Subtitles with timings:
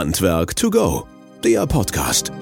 [0.00, 1.06] Handwerk to go,
[1.44, 2.32] der Podcast.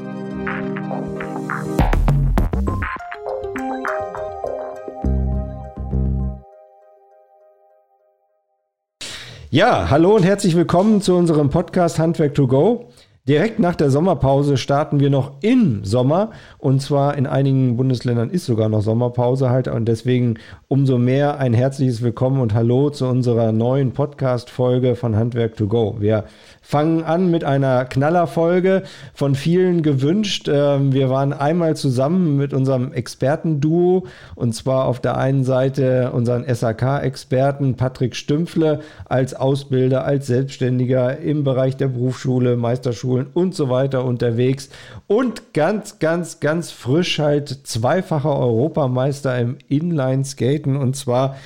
[9.51, 12.91] Ja, hallo und herzlich willkommen zu unserem Podcast Handwerk to go.
[13.29, 16.31] Direkt nach der Sommerpause starten wir noch im Sommer.
[16.57, 19.69] Und zwar in einigen Bundesländern ist sogar noch Sommerpause halt.
[19.69, 20.39] Und deswegen
[20.69, 25.97] umso mehr ein herzliches Willkommen und Hallo zu unserer neuen Podcast-Folge von Handwerk to Go.
[25.99, 26.25] Wir
[26.69, 28.83] fangen an mit einer Knallerfolge
[29.15, 30.51] von vielen gewünscht.
[30.53, 36.45] Ähm, wir waren einmal zusammen mit unserem Expertenduo und zwar auf der einen Seite unseren
[36.47, 44.05] SAK-Experten Patrick Stümpfle als Ausbilder, als Selbstständiger im Bereich der Berufsschule, Meisterschulen und so weiter
[44.05, 44.69] unterwegs
[45.07, 51.37] und ganz, ganz, ganz frisch halt zweifacher Europameister im Inline-Skaten und zwar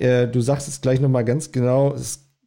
[0.00, 1.94] äh, du sagst es gleich nochmal ganz genau,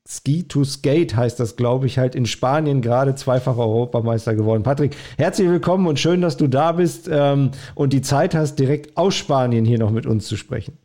[0.07, 4.61] Ski to Skate heißt das, glaube ich, halt in Spanien gerade zweifacher Europameister geworden.
[4.61, 8.97] Patrick, herzlich willkommen und schön, dass du da bist ähm, und die Zeit hast, direkt
[8.97, 10.77] aus Spanien hier noch mit uns zu sprechen.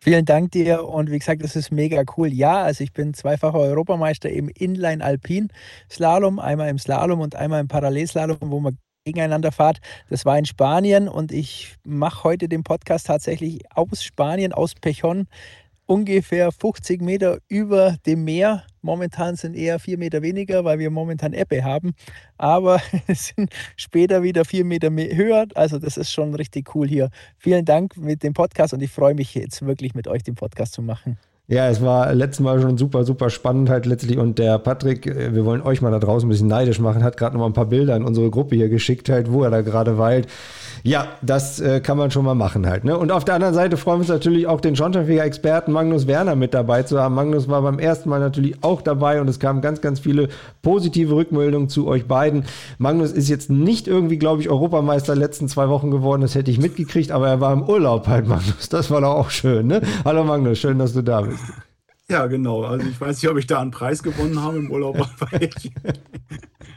[0.00, 2.28] Vielen Dank dir und wie gesagt, das ist mega cool.
[2.28, 5.48] Ja, also ich bin zweifacher Europameister im Inline Alpin
[5.90, 9.80] Slalom, einmal im Slalom und einmal im Parallelslalom, wo man gegeneinander fahrt.
[10.08, 15.26] Das war in Spanien und ich mache heute den Podcast tatsächlich aus Spanien, aus Pejon
[15.88, 18.62] ungefähr 50 Meter über dem Meer.
[18.82, 21.94] Momentan sind eher vier Meter weniger, weil wir momentan Ebbe haben.
[22.36, 25.46] Aber sind später wieder vier Meter höher.
[25.54, 27.10] Also das ist schon richtig cool hier.
[27.38, 30.74] Vielen Dank mit dem Podcast und ich freue mich jetzt wirklich mit euch den Podcast
[30.74, 31.18] zu machen.
[31.50, 34.18] Ja, es war letztes Mal schon super, super spannend halt letztlich.
[34.18, 37.16] Und der Patrick, äh, wir wollen euch mal da draußen ein bisschen neidisch machen, hat
[37.16, 39.62] gerade noch mal ein paar Bilder in unsere Gruppe hier geschickt, halt, wo er da
[39.62, 40.28] gerade weilt.
[40.82, 42.84] Ja, das äh, kann man schon mal machen halt.
[42.84, 42.98] Ne?
[42.98, 46.52] Und auf der anderen Seite freuen wir uns natürlich auch den Schornsteinfeger-Experten Magnus Werner mit
[46.52, 47.14] dabei zu haben.
[47.14, 50.28] Magnus war beim ersten Mal natürlich auch dabei und es kamen ganz, ganz viele
[50.60, 52.44] positive Rückmeldungen zu euch beiden.
[52.76, 56.58] Magnus ist jetzt nicht irgendwie, glaube ich, Europameister letzten zwei Wochen geworden, das hätte ich
[56.58, 58.68] mitgekriegt, aber er war im Urlaub halt, Magnus.
[58.68, 59.66] Das war doch auch schön.
[59.66, 59.80] Ne?
[60.04, 61.37] Hallo Magnus, schön, dass du da bist.
[62.10, 62.64] Ja, genau.
[62.64, 64.96] Also ich weiß nicht, ob ich da einen Preis gewonnen habe im Urlaub.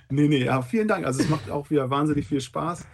[0.10, 1.06] nee, nee, ja, vielen Dank.
[1.06, 2.86] Also es macht auch wieder wahnsinnig viel Spaß.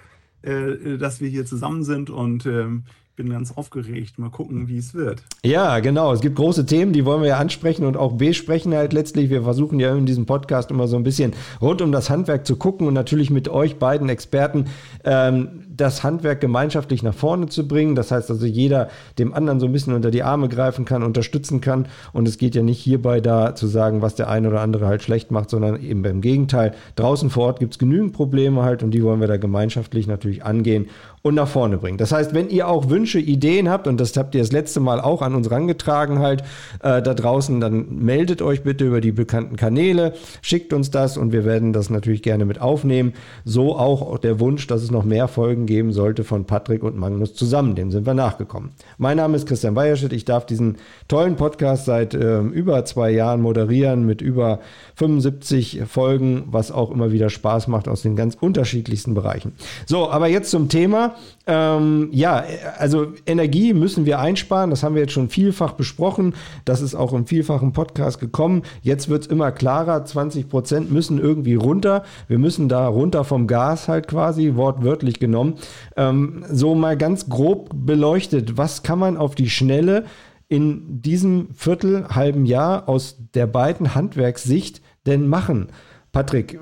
[0.43, 2.83] Äh, dass wir hier zusammen sind und ähm,
[3.15, 4.19] bin ganz aufgeregt.
[4.19, 5.23] Mal gucken, wie es wird.
[5.43, 6.13] Ja, genau.
[6.13, 9.31] Es gibt große Themen, die wollen wir ja ansprechen und auch besprechen halt letztlich.
[9.31, 12.55] Wir versuchen ja in diesem Podcast immer so ein bisschen rund um das Handwerk zu
[12.55, 14.65] gucken und natürlich mit euch beiden Experten
[15.03, 17.95] ähm, das Handwerk gemeinschaftlich nach vorne zu bringen.
[17.95, 21.61] Das heißt also, jeder dem anderen so ein bisschen unter die Arme greifen kann, unterstützen
[21.61, 21.87] kann.
[22.13, 25.03] Und es geht ja nicht hierbei da zu sagen, was der eine oder andere halt
[25.03, 26.73] schlecht macht, sondern eben beim Gegenteil.
[26.95, 30.43] Draußen vor Ort gibt es genügend Probleme halt und die wollen wir da gemeinschaftlich natürlich
[30.43, 30.87] angehen
[31.27, 31.97] und nach vorne bringen.
[31.97, 34.99] Das heißt, wenn ihr auch Wünsche, Ideen habt, und das habt ihr das letzte Mal
[35.01, 36.41] auch an uns rangetragen halt
[36.81, 41.31] äh, da draußen, dann meldet euch bitte über die bekannten Kanäle, schickt uns das und
[41.31, 43.13] wir werden das natürlich gerne mit aufnehmen.
[43.45, 47.35] So auch der Wunsch, dass es noch mehr Folgen geben sollte von Patrick und Magnus
[47.35, 47.75] zusammen.
[47.75, 48.71] Dem sind wir nachgekommen.
[48.97, 50.13] Mein Name ist Christian Weierschmidt.
[50.13, 54.59] Ich darf diesen tollen Podcast seit äh, über zwei Jahren moderieren mit über
[54.95, 59.53] 75 Folgen, was auch immer wieder Spaß macht aus den ganz unterschiedlichsten Bereichen.
[59.85, 61.15] So, aber jetzt zum Thema.
[61.45, 62.43] Ähm, ja,
[62.77, 64.69] also Energie müssen wir einsparen.
[64.69, 66.33] Das haben wir jetzt schon vielfach besprochen.
[66.65, 68.63] Das ist auch im vielfachen Podcast gekommen.
[68.81, 70.03] Jetzt wird es immer klarer.
[70.03, 72.03] 20 Prozent müssen irgendwie runter.
[72.27, 75.56] Wir müssen da runter vom Gas halt quasi, wortwörtlich genommen.
[75.95, 78.57] Ähm, so mal ganz grob beleuchtet.
[78.57, 80.05] Was kann man auf die Schnelle
[80.47, 85.67] in diesem Viertel, halben Jahr aus der beiden Handwerkssicht denn machen?
[86.11, 86.59] Patrick,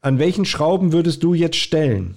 [0.00, 2.14] an welchen Schrauben würdest du jetzt stellen?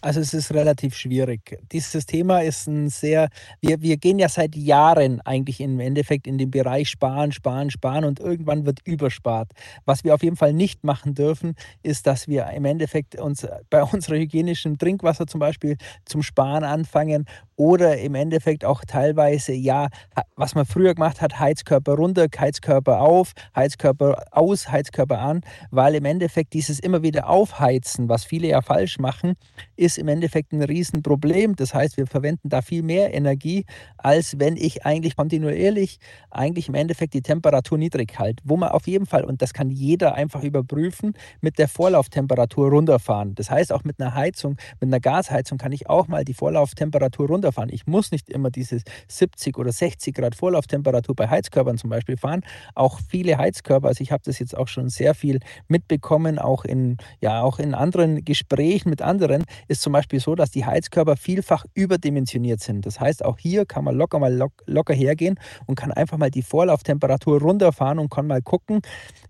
[0.00, 1.58] Also es ist relativ schwierig.
[1.72, 3.28] Dieses Thema ist ein sehr,
[3.60, 8.04] wir, wir gehen ja seit Jahren eigentlich im Endeffekt in den Bereich Sparen, Sparen, Sparen
[8.04, 9.50] und irgendwann wird überspart.
[9.84, 13.82] Was wir auf jeden Fall nicht machen dürfen, ist, dass wir im Endeffekt uns bei
[13.92, 19.88] unserem hygienischen Trinkwasser zum Beispiel zum Sparen anfangen oder im Endeffekt auch teilweise, ja,
[20.36, 25.40] was man früher gemacht hat, Heizkörper runter, Heizkörper auf, Heizkörper aus, Heizkörper an,
[25.70, 29.34] weil im Endeffekt dieses immer wieder Aufheizen, was viele ja falsch machen,
[29.76, 31.56] ist im Endeffekt ein Riesenproblem.
[31.56, 33.64] Das heißt, wir verwenden da viel mehr Energie,
[33.96, 35.98] als wenn ich eigentlich kontinuierlich
[36.30, 39.70] eigentlich im Endeffekt die Temperatur niedrig halte, wo man auf jeden Fall, und das kann
[39.70, 43.34] jeder einfach überprüfen, mit der Vorlauftemperatur runterfahren.
[43.34, 47.28] Das heißt, auch mit einer Heizung, mit einer Gasheizung kann ich auch mal die Vorlauftemperatur
[47.28, 47.70] runterfahren runterfahren.
[47.72, 52.42] Ich muss nicht immer diese 70 oder 60 Grad Vorlauftemperatur bei Heizkörpern zum Beispiel fahren.
[52.74, 56.96] Auch viele Heizkörper, also ich habe das jetzt auch schon sehr viel mitbekommen, auch in,
[57.20, 61.64] ja, auch in anderen Gesprächen mit anderen, ist zum Beispiel so, dass die Heizkörper vielfach
[61.74, 62.86] überdimensioniert sind.
[62.86, 66.42] Das heißt, auch hier kann man locker mal locker hergehen und kann einfach mal die
[66.42, 68.80] Vorlauftemperatur runterfahren und kann mal gucken,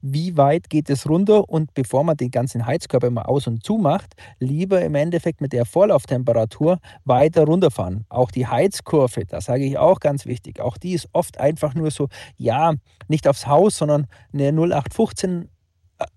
[0.03, 3.77] wie weit geht es runter und bevor man den ganzen Heizkörper immer aus und zu
[3.79, 8.06] macht, lieber im Endeffekt mit der Vorlauftemperatur weiter runterfahren.
[8.09, 11.91] Auch die Heizkurve, das sage ich auch ganz wichtig, auch die ist oft einfach nur
[11.91, 12.75] so, ja,
[13.09, 15.49] nicht aufs Haus, sondern eine 0815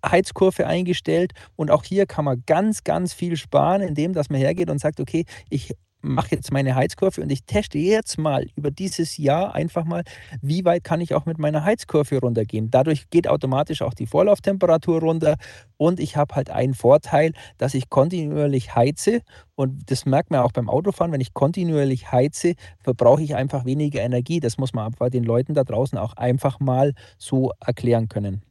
[0.06, 1.34] Heizkurve eingestellt.
[1.56, 5.00] Und auch hier kann man ganz, ganz viel sparen, indem dass man hergeht und sagt,
[5.00, 9.84] okay, ich mache jetzt meine Heizkurve und ich teste jetzt mal über dieses Jahr einfach
[9.84, 10.04] mal,
[10.42, 12.72] wie weit kann ich auch mit meiner Heizkurve runtergehen.
[12.72, 15.36] Dadurch geht automatisch auch die Vorlauftemperatur runter
[15.78, 19.22] und ich habe halt einen Vorteil, dass ich kontinuierlich heize
[19.56, 24.02] und das merkt man auch beim Autofahren, wenn ich kontinuierlich heize, verbrauche ich einfach weniger
[24.02, 24.40] Energie.
[24.40, 28.42] Das muss man aber den Leuten da draußen auch einfach mal so erklären können.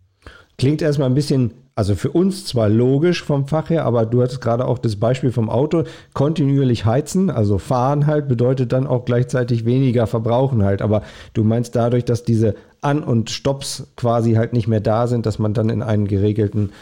[0.59, 4.41] Klingt erstmal ein bisschen, also für uns zwar logisch vom Fach her, aber du hattest
[4.41, 5.85] gerade auch das Beispiel vom Auto.
[6.15, 10.83] Kontinuierlich heizen, also fahren halt, bedeutet dann auch gleichzeitig weniger verbrauchen halt.
[10.83, 15.27] Aber du meinst dadurch, dass diese An- und Stops quasi halt nicht mehr da sind,
[15.27, 16.73] dass man dann in einen geregelten,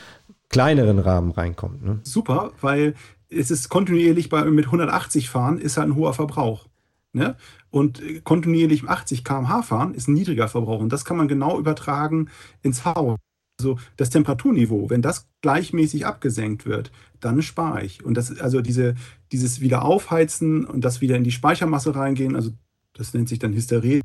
[0.49, 1.85] kleineren Rahmen reinkommt.
[1.85, 1.99] Ne?
[2.03, 2.95] Super, weil
[3.29, 6.65] es ist kontinuierlich bei, mit 180 fahren, ist halt ein hoher Verbrauch.
[7.13, 7.37] Ne?
[7.71, 10.81] Und kontinuierlich 80 km/h fahren ist ein niedriger Verbrauch.
[10.81, 12.31] Und das kann man genau übertragen
[12.63, 13.19] ins Haus.
[13.59, 18.05] Also das Temperaturniveau, wenn das gleichmäßig abgesenkt wird, dann spare ich.
[18.05, 18.95] Und das, also diese,
[19.33, 22.51] dieses wieder aufheizen und das wieder in die Speichermasse reingehen, also
[22.93, 24.03] das nennt sich dann Hysterie,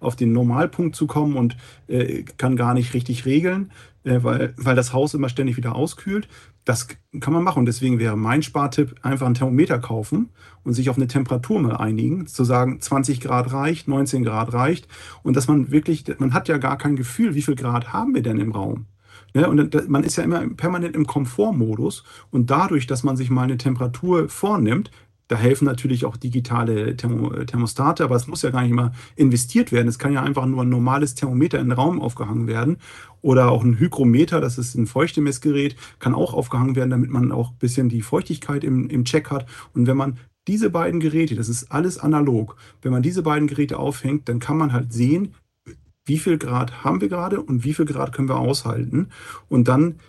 [0.00, 1.56] auf den Normalpunkt zu kommen und
[1.86, 3.70] äh, kann gar nicht richtig regeln,
[4.04, 6.28] äh, weil, weil das Haus immer ständig wieder auskühlt.
[6.64, 6.88] Das
[7.20, 7.60] kann man machen.
[7.60, 10.30] Und deswegen wäre mein Spartipp, einfach ein Thermometer kaufen
[10.64, 14.88] und sich auf eine Temperatur mal einigen, zu sagen, 20 Grad reicht, 19 Grad reicht.
[15.22, 18.22] Und dass man wirklich, man hat ja gar kein Gefühl, wie viel Grad haben wir
[18.22, 18.86] denn im Raum.
[19.32, 22.04] Ja, und man ist ja immer permanent im Komfortmodus.
[22.30, 24.90] Und dadurch, dass man sich mal eine Temperatur vornimmt,
[25.30, 29.86] da helfen natürlich auch digitale Thermostate, aber es muss ja gar nicht immer investiert werden.
[29.86, 32.78] Es kann ja einfach nur ein normales Thermometer in den Raum aufgehangen werden.
[33.22, 37.50] Oder auch ein Hygrometer, das ist ein Feuchtemessgerät, kann auch aufgehangen werden, damit man auch
[37.50, 39.46] ein bisschen die Feuchtigkeit im, im Check hat.
[39.72, 40.18] Und wenn man
[40.48, 44.56] diese beiden Geräte, das ist alles analog, wenn man diese beiden Geräte aufhängt, dann kann
[44.56, 45.36] man halt sehen,
[46.06, 49.10] wie viel Grad haben wir gerade und wie viel Grad können wir aushalten.
[49.48, 50.00] Und dann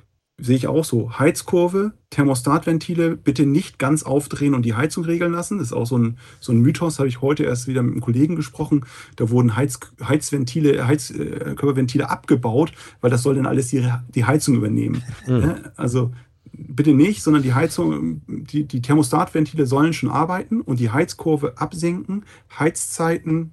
[0.42, 1.20] sehe ich auch so.
[1.20, 5.60] Heizkurve, Thermostatventile bitte nicht ganz aufdrehen und die Heizung regeln lassen.
[5.60, 8.02] Das ist auch so ein, so ein Mythos, habe ich heute erst wieder mit einem
[8.02, 8.86] Kollegen gesprochen.
[9.16, 15.04] Da wurden Heiz, Heizventile, Heizkörperventile abgebaut, weil das soll dann alles die, die Heizung übernehmen.
[15.28, 15.56] Mhm.
[15.76, 16.12] Also
[16.52, 22.26] bitte nicht, sondern die Heizung, die, die Thermostatventile sollen schon arbeiten und die Heizkurve absenken,
[22.58, 23.52] Heizzeiten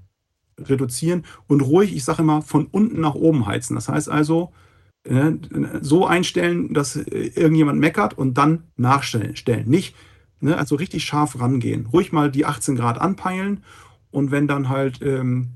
[0.58, 3.74] reduzieren und ruhig, ich sage immer, von unten nach oben heizen.
[3.74, 4.52] Das heißt also,
[5.80, 9.34] so einstellen, dass irgendjemand meckert und dann nachstellen.
[9.66, 9.94] Nicht,
[10.40, 11.86] ne, also richtig scharf rangehen.
[11.92, 13.62] Ruhig mal die 18 Grad anpeilen
[14.10, 15.48] und wenn dann halt ähm,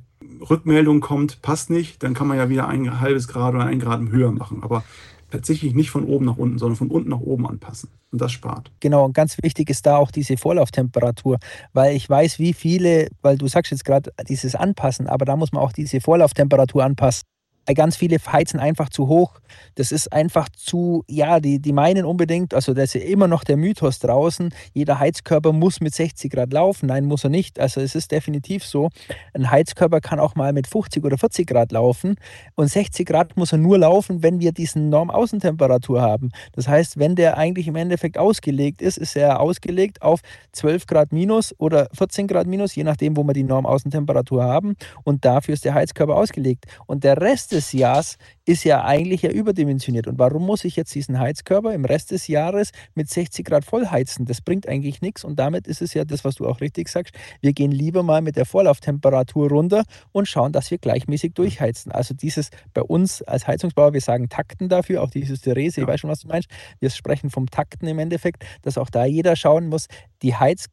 [0.49, 4.01] Rückmeldung kommt, passt nicht, dann kann man ja wieder ein halbes Grad oder ein Grad
[4.11, 4.63] höher machen.
[4.63, 4.85] Aber
[5.31, 7.91] tatsächlich nicht von oben nach unten, sondern von unten nach oben anpassen.
[8.11, 8.71] Und das spart.
[8.81, 11.39] Genau, und ganz wichtig ist da auch diese Vorlauftemperatur,
[11.73, 15.53] weil ich weiß, wie viele, weil du sagst jetzt gerade dieses Anpassen, aber da muss
[15.53, 17.23] man auch diese Vorlauftemperatur anpassen
[17.67, 19.41] ganz viele heizen einfach zu hoch.
[19.75, 23.45] Das ist einfach zu, ja, die, die meinen unbedingt, also da ist ja immer noch
[23.45, 26.87] der Mythos draußen, jeder Heizkörper muss mit 60 Grad laufen.
[26.87, 27.61] Nein, muss er nicht.
[27.61, 28.91] Also es ist definitiv so.
[29.35, 32.17] Ein Heizkörper kann auch mal mit 50 oder 40 Grad laufen
[32.55, 36.31] und 60 Grad muss er nur laufen, wenn wir diesen Norm-Außentemperatur haben.
[36.53, 40.21] Das heißt, wenn der eigentlich im Endeffekt ausgelegt ist, ist er ausgelegt auf
[40.53, 44.75] 12 Grad minus oder 14 Grad minus, je nachdem, wo wir die Norm-Außentemperatur haben.
[45.05, 46.67] Und dafür ist der Heizkörper ausgelegt.
[46.87, 50.07] Und der Rest des Jahres ist ja eigentlich ja überdimensioniert.
[50.07, 53.87] Und warum muss ich jetzt diesen Heizkörper im Rest des Jahres mit 60 Grad voll
[53.87, 54.27] heizen?
[54.27, 55.25] Das bringt eigentlich nichts.
[55.25, 57.15] Und damit ist es ja das, was du auch richtig sagst.
[57.41, 61.93] Wir gehen lieber mal mit der Vorlauftemperatur runter und schauen, dass wir gleichmäßig durchheizen.
[61.93, 66.01] Also dieses bei uns als Heizungsbauer, wir sagen Takten dafür, auch dieses Therese, ich weiß
[66.01, 66.49] schon, was du meinst.
[66.81, 69.87] Wir sprechen vom Takten im Endeffekt, dass auch da jeder schauen muss,
[70.23, 70.67] die Heiz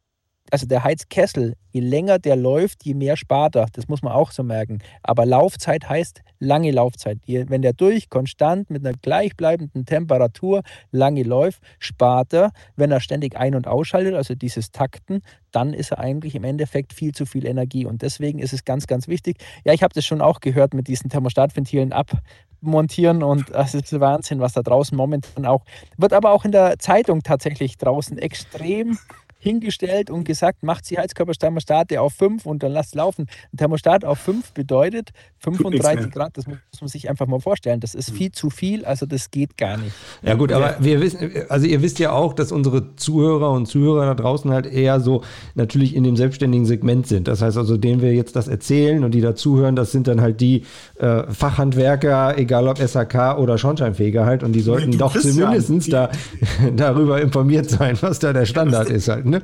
[0.52, 3.68] also der Heizkessel, je länger der läuft, je mehr spart er.
[3.74, 4.80] Das muss man auch so merken.
[5.04, 7.20] Aber Laufzeit heißt lange Laufzeit.
[7.26, 12.52] Wenn der durch konstant mit einer gleichbleibenden Temperatur lange läuft, spart er.
[12.76, 16.94] Wenn er ständig ein- und ausschaltet, also dieses Takten, dann ist er eigentlich im Endeffekt
[16.94, 17.86] viel zu viel Energie.
[17.86, 19.38] Und deswegen ist es ganz, ganz wichtig.
[19.64, 24.40] Ja, ich habe das schon auch gehört mit diesen Thermostatventilen abmontieren und es ist Wahnsinn,
[24.40, 25.66] was da draußen momentan auch
[25.98, 28.98] wird, aber auch in der Zeitung tatsächlich draußen extrem
[29.40, 33.28] hingestellt und gesagt, macht Sie Heizkörperthermostate auf 5 und dann lasst laufen.
[33.54, 37.80] Ein Thermostat auf 5 bedeutet 35 Grad, das muss man sich einfach mal vorstellen.
[37.80, 38.16] Das ist hm.
[38.16, 39.94] viel zu viel, also das geht gar nicht.
[40.22, 44.06] Ja gut, aber wir wissen, also ihr wisst ja auch, dass unsere Zuhörer und Zuhörer
[44.06, 45.24] da draußen halt eher so
[45.56, 47.28] natürlich in dem selbstständigen Segment sind.
[47.28, 50.42] Das heißt also, denen wir jetzt das erzählen und die dazuhören, das sind dann halt
[50.42, 50.66] die
[51.00, 56.10] äh, Fachhandwerker, egal ob SAK oder Schornsteinfeger halt und die sollten doch zumindest da,
[56.76, 59.29] darüber informiert sein, was da der Standard ist halt.
[59.32, 59.42] Ne?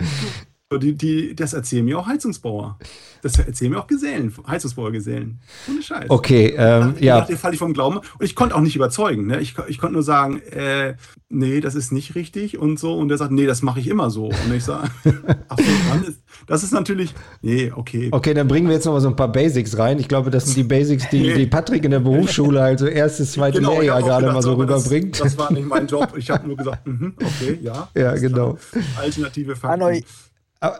[0.73, 2.79] Die, die, das erzählen mir auch Heizungsbauer.
[3.21, 5.39] Das erzählen mir auch Gesellen, Heizungsbauergesellen.
[5.69, 6.09] Ohne Scheiß.
[6.09, 7.19] Okay, ähm, ich ja.
[7.19, 7.97] Dachte, falle ich vom Glauben.
[7.97, 9.27] Und ich konnte auch nicht überzeugen.
[9.27, 9.39] Ne?
[9.41, 10.95] Ich, ich konnte nur sagen, äh,
[11.29, 12.97] nee, das ist nicht richtig und so.
[12.97, 14.25] Und der sagt, nee, das mache ich immer so.
[14.25, 14.89] Und ich sage,
[15.49, 16.11] ach so,
[16.47, 18.09] das ist natürlich, nee, okay.
[18.11, 19.99] Okay, dann bringen wir jetzt noch mal so ein paar Basics rein.
[19.99, 23.59] Ich glaube, das sind die Basics, die, die Patrick in der Berufsschule, also erstes, zweites
[23.59, 25.19] genau, Lehrjahr gerade mal so rüberbringt.
[25.19, 26.15] Das, das, war nicht mein Job.
[26.17, 27.87] Ich habe nur gesagt, mm -hmm, okay, ja.
[27.95, 28.57] Ja, genau.
[28.99, 30.03] Alternative Fakten.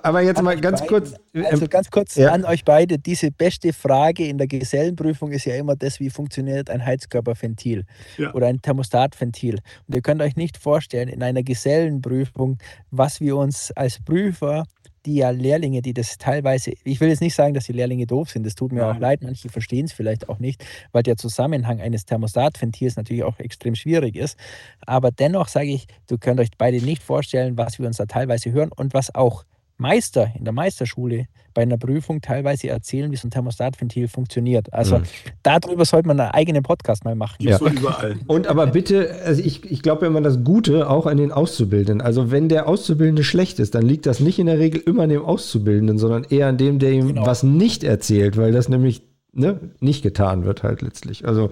[0.03, 1.15] Aber jetzt mal ganz beiden, kurz.
[1.33, 2.31] Also ganz kurz ja.
[2.31, 2.97] an euch beide.
[2.97, 7.85] Diese beste Frage in der Gesellenprüfung ist ja immer das, wie funktioniert ein Heizkörperventil
[8.17, 8.33] ja.
[8.33, 9.59] oder ein Thermostatventil.
[9.87, 12.57] Und ihr könnt euch nicht vorstellen, in einer Gesellenprüfung,
[12.91, 14.63] was wir uns als Prüfer
[15.05, 18.31] die ja Lehrlinge, die das teilweise, ich will jetzt nicht sagen, dass die Lehrlinge doof
[18.31, 18.95] sind, das tut mir Nein.
[18.95, 23.39] auch leid, manche verstehen es vielleicht auch nicht, weil der Zusammenhang eines Thermostatventils natürlich auch
[23.39, 24.37] extrem schwierig ist.
[24.85, 28.51] Aber dennoch sage ich, du könnt euch beide nicht vorstellen, was wir uns da teilweise
[28.51, 29.45] hören und was auch
[29.77, 34.71] Meister in der Meisterschule bei einer Prüfung teilweise erzählen, wie so ein Thermostatventil funktioniert.
[34.73, 35.03] Also mhm.
[35.41, 37.37] darüber sollte man einen eigenen Podcast mal machen.
[37.39, 37.57] Ja.
[37.57, 38.17] So überall.
[38.27, 42.05] Und aber bitte, also ich, ich glaube immer das Gute auch an den Auszubildenden.
[42.05, 45.09] Also wenn der Auszubildende schlecht ist, dann liegt das nicht in der Regel immer an
[45.09, 47.25] dem Auszubildenden, sondern eher an dem, der ihm genau.
[47.25, 49.01] was nicht erzählt, weil das nämlich
[49.35, 51.27] ne, nicht getan wird halt letztlich.
[51.27, 51.49] Also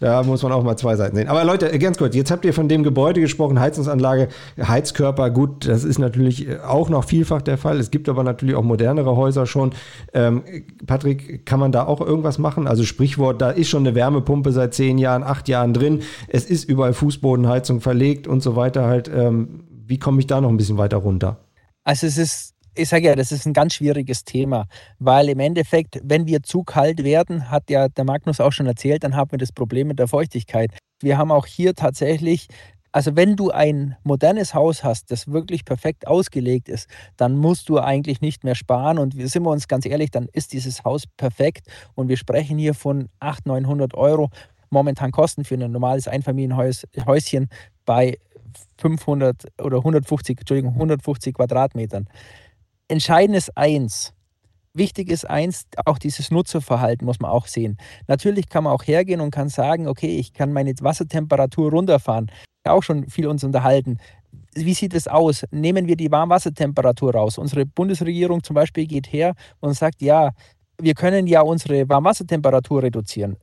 [0.00, 1.28] da muss man auch mal zwei Seiten sehen.
[1.28, 4.28] Aber Leute, ganz kurz, jetzt habt ihr von dem Gebäude gesprochen, Heizungsanlage,
[4.60, 7.78] Heizkörper, gut, das ist natürlich auch noch vielfach der Fall.
[7.78, 9.72] Es gibt aber natürlich auch modernere Häuser schon.
[10.14, 10.42] Ähm,
[10.86, 12.66] Patrick, kann man da auch irgendwas machen?
[12.66, 16.00] Also Sprichwort, da ist schon eine Wärmepumpe seit zehn Jahren, acht Jahren drin.
[16.28, 19.10] Es ist überall Fußbodenheizung verlegt und so weiter halt.
[19.14, 21.38] Ähm, wie komme ich da noch ein bisschen weiter runter?
[21.84, 24.66] Also es ist ich sage ja, das ist ein ganz schwieriges Thema,
[24.98, 29.04] weil im Endeffekt, wenn wir zu kalt werden, hat ja der Magnus auch schon erzählt,
[29.04, 30.70] dann haben wir das Problem mit der Feuchtigkeit.
[31.00, 32.48] Wir haben auch hier tatsächlich
[32.90, 37.78] also wenn du ein modernes Haus hast, das wirklich perfekt ausgelegt ist, dann musst du
[37.78, 38.98] eigentlich nicht mehr sparen.
[38.98, 41.68] Und wir sind wir uns ganz ehrlich, dann ist dieses Haus perfekt.
[41.94, 44.30] Und wir sprechen hier von 800, 900 Euro
[44.70, 47.50] momentan Kosten für ein normales Einfamilienhäuschen
[47.84, 48.18] bei
[48.78, 52.08] 500 oder 150, Entschuldigung, 150 Quadratmetern.
[52.88, 54.14] Entscheidend ist eins.
[54.72, 57.76] Wichtig ist eins, auch dieses Nutzerverhalten muss man auch sehen.
[58.06, 62.30] Natürlich kann man auch hergehen und kann sagen, okay, ich kann meine Wassertemperatur runterfahren.
[62.64, 63.98] Auch schon viel uns unterhalten.
[64.54, 65.44] Wie sieht es aus?
[65.50, 67.38] Nehmen wir die Warmwassertemperatur raus.
[67.38, 70.30] Unsere Bundesregierung zum Beispiel geht her und sagt, ja,
[70.80, 73.36] wir können ja unsere Warmwassertemperatur reduzieren.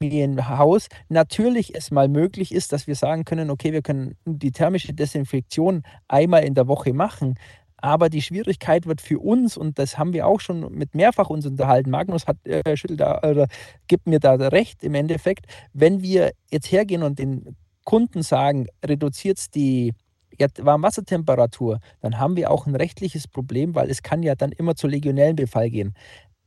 [0.00, 4.94] Haus natürlich es mal möglich ist, dass wir sagen können, okay, wir können die thermische
[4.94, 7.34] Desinfektion einmal in der Woche machen,
[7.80, 11.46] aber die Schwierigkeit wird für uns, und das haben wir auch schon mit mehrfach uns
[11.46, 13.46] unterhalten, Magnus hat, äh, schüttelt da, oder
[13.86, 19.54] gibt mir da recht im Endeffekt, wenn wir jetzt hergehen und den Kunden sagen, reduziert
[19.54, 19.94] die
[20.38, 24.86] Warmwassertemperatur, dann haben wir auch ein rechtliches Problem, weil es kann ja dann immer zu
[24.86, 25.94] Legionellenbefall gehen.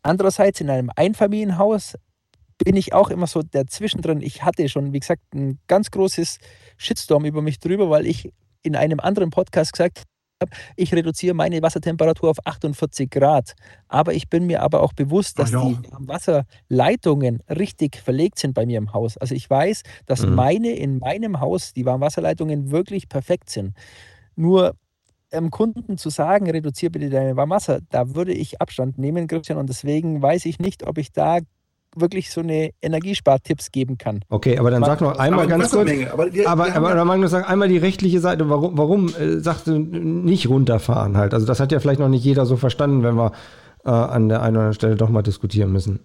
[0.04, 1.96] Andererseits in einem Einfamilienhaus
[2.64, 4.22] bin ich auch immer so dazwischendrin.
[4.22, 6.38] Ich hatte schon, wie gesagt, ein ganz großes
[6.78, 8.32] Shitstorm über mich drüber, weil ich
[8.64, 10.04] in einem anderen Podcast gesagt
[10.76, 13.56] ich reduziere meine Wassertemperatur auf 48 Grad.
[13.88, 18.78] Aber ich bin mir aber auch bewusst, dass die Wasserleitungen richtig verlegt sind bei mir
[18.78, 19.18] im Haus.
[19.18, 20.36] Also ich weiß, dass mhm.
[20.36, 23.76] meine in meinem Haus die Warmwasserleitungen wirklich perfekt sind.
[24.36, 24.76] Nur
[25.32, 29.58] einem Kunden zu sagen, reduziere bitte deine Warmwasser, da würde ich Abstand nehmen, Christian.
[29.58, 31.40] Und deswegen weiß ich nicht, ob ich da
[31.96, 34.22] wirklich so eine Energiespartipps geben kann.
[34.30, 35.90] Okay, aber dann sag noch einmal ganz kurz.
[36.12, 38.50] Aber, wir, aber, wir aber ja Magnus, sag einmal die rechtliche Seite.
[38.50, 41.34] Warum, warum äh, sagst du nicht runterfahren halt?
[41.34, 43.32] Also das hat ja vielleicht noch nicht jeder so verstanden, wenn wir
[43.86, 46.00] äh, an der einen oder anderen Stelle doch mal diskutieren müssen.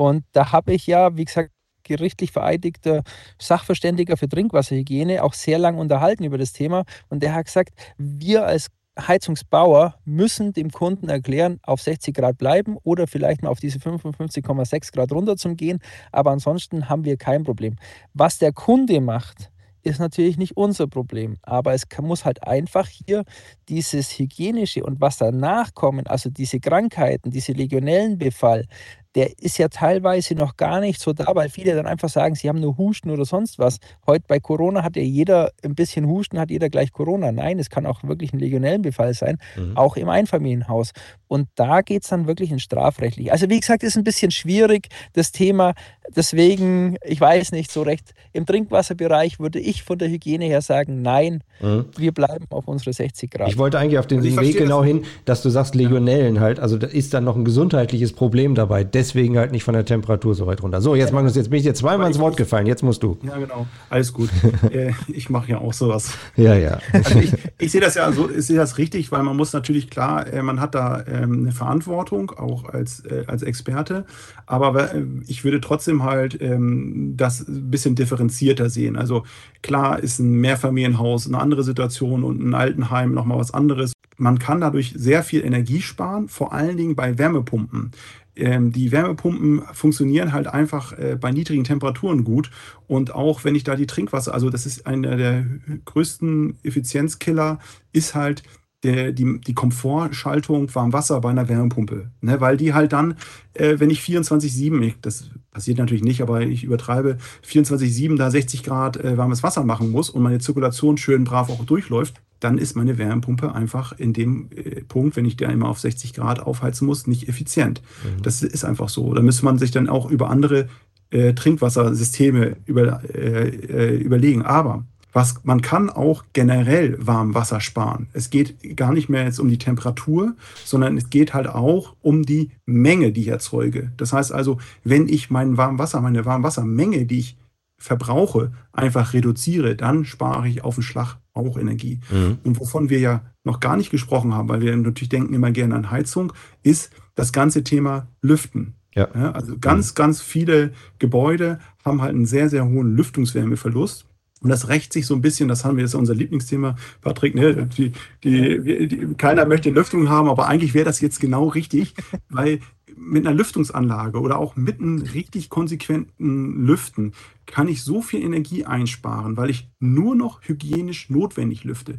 [0.00, 1.50] Und da habe ich ja, wie gesagt,
[1.82, 3.02] gerichtlich vereidigter
[3.38, 6.84] Sachverständiger für Trinkwasserhygiene auch sehr lang unterhalten über das Thema.
[7.10, 12.78] Und der hat gesagt, wir als Heizungsbauer müssen dem Kunden erklären, auf 60 Grad bleiben
[12.82, 15.80] oder vielleicht mal auf diese 55,6 Grad runter zum gehen.
[16.12, 17.76] Aber ansonsten haben wir kein Problem.
[18.14, 19.50] Was der Kunde macht,
[19.82, 21.36] ist natürlich nicht unser Problem.
[21.42, 23.24] Aber es muss halt einfach hier
[23.68, 28.66] dieses Hygienische und was danach kommen, also diese Krankheiten, diese Legionellenbefall,
[29.14, 32.48] der ist ja teilweise noch gar nicht so da, weil viele dann einfach sagen, sie
[32.48, 33.78] haben nur Husten oder sonst was.
[34.06, 37.32] Heute bei Corona hat ja jeder ein bisschen Husten, hat jeder gleich Corona.
[37.32, 39.76] Nein, es kann auch wirklich ein Legionellenbefall sein, mhm.
[39.76, 40.92] auch im Einfamilienhaus.
[41.26, 43.32] Und da geht es dann wirklich in strafrechtlich.
[43.32, 45.74] Also wie gesagt, ist ein bisschen schwierig, das Thema.
[46.14, 51.02] Deswegen, ich weiß nicht so recht, im Trinkwasserbereich würde ich von der Hygiene her sagen,
[51.02, 51.86] nein, mhm.
[51.96, 53.48] wir bleiben auf unsere 60 Grad.
[53.48, 56.86] Ich wollte eigentlich auf den Weg genau hin, dass du sagst Legionellen halt, also da
[56.86, 60.62] ist dann noch ein gesundheitliches Problem dabei deswegen halt nicht von der Temperatur so weit
[60.62, 60.80] runter.
[60.80, 63.18] So, jetzt Magnus, jetzt bin ich dir zweimal ins Wort gefallen, jetzt musst du.
[63.22, 63.66] Ja, genau.
[63.88, 64.30] Alles gut.
[64.70, 66.12] äh, ich mache ja auch sowas.
[66.36, 66.78] Ja, ja.
[66.92, 69.90] Also ich, ich sehe das ja so, ich sehe das richtig, weil man muss natürlich
[69.90, 74.04] klar, äh, man hat da ähm, eine Verantwortung, auch als, äh, als Experte.
[74.46, 74.90] Aber
[75.26, 78.96] ich würde trotzdem halt ähm, das ein bisschen differenzierter sehen.
[78.96, 79.24] Also
[79.62, 83.92] klar ist ein Mehrfamilienhaus eine andere Situation und ein Altenheim nochmal was anderes.
[84.16, 87.92] Man kann dadurch sehr viel Energie sparen, vor allen Dingen bei Wärmepumpen
[88.36, 92.50] ähm, die Wärmepumpen funktionieren halt einfach äh, bei niedrigen Temperaturen gut.
[92.86, 95.44] Und auch wenn ich da die Trinkwasser, also das ist einer der
[95.84, 97.58] größten Effizienzkiller,
[97.92, 98.42] ist halt
[98.82, 102.10] der, die, die Komfortschaltung Warmwasser bei einer Wärmepumpe.
[102.20, 102.40] Ne?
[102.40, 103.16] Weil die halt dann,
[103.54, 108.96] äh, wenn ich 24-7, das passiert natürlich nicht, aber ich übertreibe, 24-7 da 60 Grad
[108.96, 112.96] äh, warmes Wasser machen muss und meine Zirkulation schön brav auch durchläuft, dann ist meine
[112.96, 117.06] Wärmepumpe einfach in dem äh, Punkt, wenn ich der immer auf 60 Grad aufheizen muss,
[117.06, 117.82] nicht effizient.
[118.02, 118.22] Mhm.
[118.22, 119.12] Das ist einfach so.
[119.12, 120.68] Da müsste man sich dann auch über andere
[121.10, 124.42] äh, Trinkwassersysteme über, äh, äh, überlegen.
[124.42, 128.08] Aber was, man kann auch generell Warmwasser sparen.
[128.12, 132.24] Es geht gar nicht mehr jetzt um die Temperatur, sondern es geht halt auch um
[132.24, 133.92] die Menge, die ich erzeuge.
[133.96, 137.36] Das heißt also, wenn ich mein Warmwasser, meine Warmwassermenge, die ich
[137.78, 142.00] verbrauche, einfach reduziere, dann spare ich auf den Schlag auch Energie.
[142.10, 142.38] Mhm.
[142.44, 145.74] Und wovon wir ja noch gar nicht gesprochen haben, weil wir natürlich denken immer gerne
[145.74, 148.74] an Heizung, ist das ganze Thema Lüften.
[148.94, 149.08] Ja.
[149.14, 154.04] Ja, also ganz, ganz viele Gebäude haben halt einen sehr, sehr hohen Lüftungswärmeverlust.
[154.40, 157.68] Und das rächt sich so ein bisschen, das haben wir jetzt unser Lieblingsthema, Patrick, ne?
[157.76, 157.92] die,
[158.24, 161.94] die, die, keiner möchte Lüftung haben, aber eigentlich wäre das jetzt genau richtig,
[162.30, 162.60] weil
[162.96, 167.12] mit einer Lüftungsanlage oder auch mit einem richtig konsequenten Lüften
[167.46, 171.98] kann ich so viel Energie einsparen, weil ich nur noch hygienisch notwendig lüfte.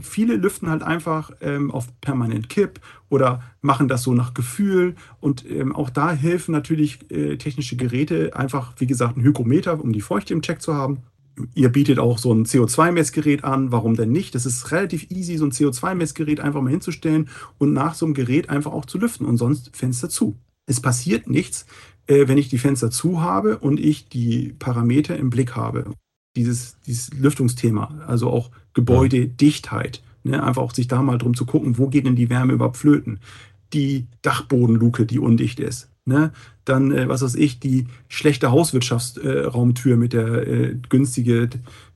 [0.00, 4.94] Viele lüften halt einfach ähm, auf permanent Kipp oder machen das so nach Gefühl.
[5.20, 9.94] Und ähm, auch da helfen natürlich äh, technische Geräte, einfach wie gesagt ein Hygrometer, um
[9.94, 11.02] die Feuchte im Check zu haben
[11.54, 13.72] Ihr bietet auch so ein CO2-Messgerät an.
[13.72, 14.34] Warum denn nicht?
[14.34, 18.48] Das ist relativ easy, so ein CO2-Messgerät einfach mal hinzustellen und nach so einem Gerät
[18.48, 20.36] einfach auch zu lüften und sonst Fenster zu.
[20.66, 21.66] Es passiert nichts,
[22.06, 25.90] äh, wenn ich die Fenster zu habe und ich die Parameter im Blick habe.
[26.36, 30.02] Dieses, dieses Lüftungsthema, also auch Gebäudedichtheit.
[30.22, 30.42] Ne?
[30.42, 33.20] Einfach auch sich da mal drum zu gucken, wo geht denn die Wärme überhaupt flöten.
[33.72, 35.88] Die Dachbodenluke, die undicht ist.
[36.08, 36.30] Ne?
[36.64, 41.48] Dann, äh, was weiß ich, die schlechte Hauswirtschaftsraumtür äh, mit der äh, günstige,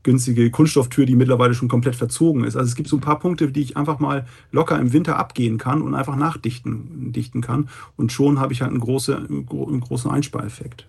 [0.03, 2.57] günstige Kunststofftür, die mittlerweile schon komplett verzogen ist.
[2.57, 5.59] Also es gibt so ein paar Punkte, die ich einfach mal locker im Winter abgehen
[5.59, 7.69] kann und einfach nachdichten dichten kann.
[7.97, 10.87] Und schon habe ich halt einen, große, einen großen Einspareffekt.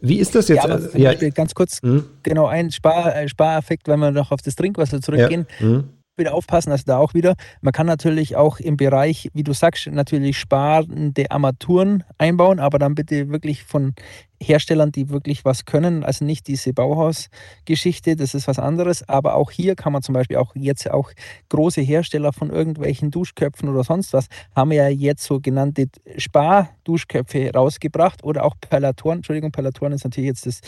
[0.00, 0.64] Wie ist das jetzt?
[0.94, 1.30] Ja, ja.
[1.30, 2.04] ganz kurz, hm?
[2.22, 5.46] genau, ein Spar, Spareffekt, wenn wir noch auf das Trinkwasser zurückgehen.
[5.60, 5.66] Ja.
[5.66, 5.84] Hm
[6.16, 9.86] wieder aufpassen, dass da auch wieder, man kann natürlich auch im Bereich, wie du sagst,
[9.86, 13.94] natürlich sparende Armaturen einbauen, aber dann bitte wirklich von
[14.42, 19.50] Herstellern, die wirklich was können, also nicht diese Bauhausgeschichte, das ist was anderes, aber auch
[19.50, 21.12] hier kann man zum Beispiel auch jetzt auch
[21.48, 25.86] große Hersteller von irgendwelchen Duschköpfen oder sonst was, haben ja jetzt sogenannte
[26.18, 30.60] Spar-Duschköpfe rausgebracht oder auch Perlatoren, Entschuldigung, Perlatoren ist natürlich jetzt das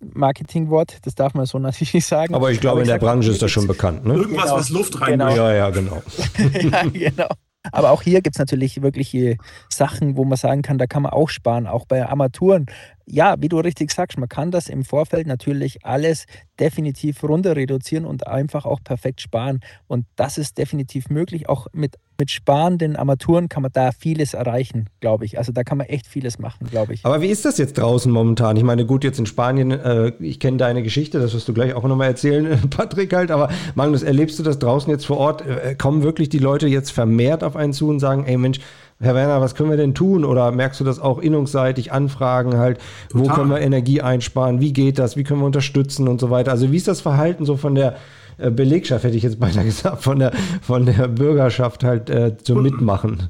[0.00, 2.34] Marketingwort, das darf man so natürlich nicht sagen.
[2.34, 4.04] Aber ich glaube, Aber ich in der Branche ist das schon bekannt.
[4.04, 4.14] Ne?
[4.14, 4.56] Irgendwas, genau.
[4.56, 5.34] was Luft rein genau.
[5.34, 6.02] Ja, ja, genau.
[6.52, 7.28] ja, genau.
[7.72, 11.12] Aber auch hier gibt es natürlich wirkliche Sachen, wo man sagen kann, da kann man
[11.12, 12.66] auch sparen, auch bei Armaturen
[13.06, 16.26] ja, wie du richtig sagst, man kann das im Vorfeld natürlich alles
[16.58, 19.60] definitiv runter reduzieren und einfach auch perfekt sparen.
[19.86, 21.48] Und das ist definitiv möglich.
[21.48, 25.38] Auch mit, mit sparenden Armaturen kann man da vieles erreichen, glaube ich.
[25.38, 27.04] Also da kann man echt vieles machen, glaube ich.
[27.04, 28.56] Aber wie ist das jetzt draußen momentan?
[28.56, 31.74] Ich meine, gut, jetzt in Spanien, äh, ich kenne deine Geschichte, das wirst du gleich
[31.74, 33.30] auch nochmal erzählen, Patrick halt.
[33.30, 35.42] Aber Magnus, erlebst du das draußen jetzt vor Ort?
[35.46, 38.60] Äh, kommen wirklich die Leute jetzt vermehrt auf einen zu und sagen, ey Mensch,
[38.98, 40.24] Herr Werner, was können wir denn tun?
[40.24, 42.78] Oder merkst du das auch innungsseitig, Anfragen halt,
[43.10, 43.26] Total.
[43.26, 44.60] wo können wir Energie einsparen?
[44.60, 45.16] Wie geht das?
[45.16, 46.50] Wie können wir unterstützen und so weiter?
[46.50, 47.96] Also wie ist das Verhalten so von der
[48.38, 50.32] äh, Belegschaft, hätte ich jetzt beinahe gesagt, von der,
[50.62, 52.70] von der Bürgerschaft halt äh, zum Kunden.
[52.70, 53.28] Mitmachen?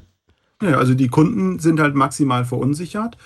[0.61, 3.17] Ja, also die Kunden sind halt maximal verunsichert.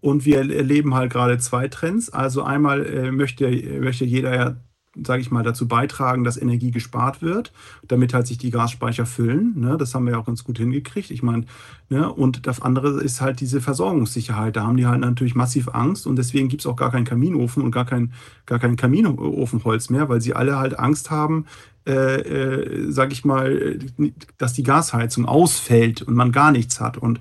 [0.00, 2.10] Und wir erleben halt gerade zwei Trends.
[2.10, 4.56] Also einmal äh, möchte, möchte jeder ja
[5.04, 7.52] sage ich mal, dazu beitragen, dass Energie gespart wird,
[7.86, 9.54] damit halt sich die Gasspeicher füllen.
[9.56, 9.76] Ne?
[9.78, 11.10] Das haben wir ja auch ganz gut hingekriegt.
[11.10, 11.44] Ich meine,
[11.88, 12.12] ne?
[12.12, 14.56] und das andere ist halt diese Versorgungssicherheit.
[14.56, 17.62] Da haben die halt natürlich massiv Angst und deswegen gibt es auch gar keinen Kaminofen
[17.62, 18.12] und gar kein,
[18.46, 21.46] gar kein Kaminofenholz mehr, weil sie alle halt Angst haben,
[21.86, 23.78] äh, äh, sage ich mal,
[24.36, 26.98] dass die Gasheizung ausfällt und man gar nichts hat.
[26.98, 27.20] Und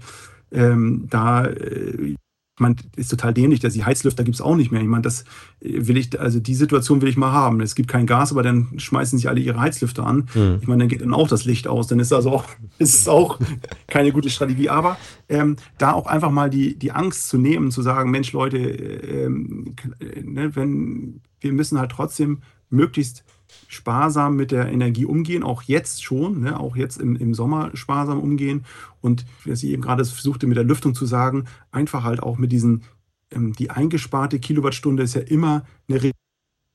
[0.52, 2.16] ähm, da äh,
[2.58, 4.82] ich meine, ist total dämlich, dass die Heizlüfter gibt es auch nicht mehr.
[4.82, 5.26] Ich meine, das
[5.62, 7.62] will ich, also die Situation will ich mal haben.
[7.62, 10.28] Es gibt kein Gas, aber dann schmeißen sich alle ihre Heizlüfter an.
[10.34, 10.58] Mhm.
[10.60, 11.86] Ich meine, dann geht dann auch das Licht aus.
[11.86, 12.46] Dann ist also auch,
[12.80, 13.38] ist es auch
[13.86, 14.70] keine gute Strategie.
[14.70, 14.98] Aber
[15.30, 19.76] ähm, da auch einfach mal die, die Angst zu nehmen, zu sagen, Mensch, Leute, ähm,
[20.24, 22.39] ne, wenn wir müssen halt trotzdem
[22.72, 23.24] möglichst
[23.68, 28.20] sparsam mit der Energie umgehen, auch jetzt schon, ne, auch jetzt im, im Sommer sparsam
[28.20, 28.66] umgehen.
[29.02, 32.52] Und was ich eben gerade versuchte mit der Lüftung zu sagen, einfach halt auch mit
[32.52, 32.84] diesen,
[33.32, 36.12] ähm, die eingesparte Kilowattstunde ist ja immer eine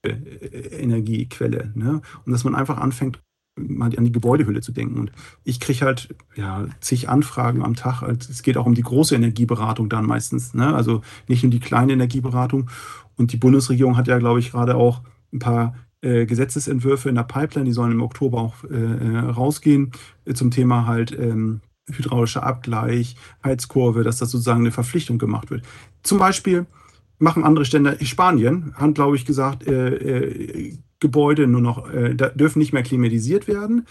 [0.03, 0.09] äh,
[0.79, 1.71] Energiequelle.
[1.75, 2.01] Ne?
[2.25, 3.19] Und dass man einfach anfängt,
[3.55, 4.99] mal an die Gebäudehülle zu denken.
[4.99, 5.11] Und
[5.43, 8.01] ich kriege halt ja, zig Anfragen am Tag.
[8.01, 10.53] Es geht auch um die große Energieberatung dann meistens.
[10.53, 10.73] Ne?
[10.73, 12.69] Also nicht um die kleine Energieberatung.
[13.15, 17.23] Und die Bundesregierung hat ja, glaube ich, gerade auch ein paar äh, Gesetzesentwürfe in der
[17.23, 19.91] Pipeline, die sollen im Oktober auch äh, äh rausgehen,
[20.25, 21.61] äh, zum Thema halt ähm,
[21.91, 25.63] hydraulischer Abgleich, Heizkurve, dass das sozusagen eine Verpflichtung gemacht wird.
[26.03, 26.65] Zum Beispiel
[27.23, 32.59] machen andere Stände, Spanien, haben, glaube ich, gesagt, äh, äh, Gebäude nur noch, äh, dürfen
[32.59, 33.85] nicht mehr klimatisiert werden.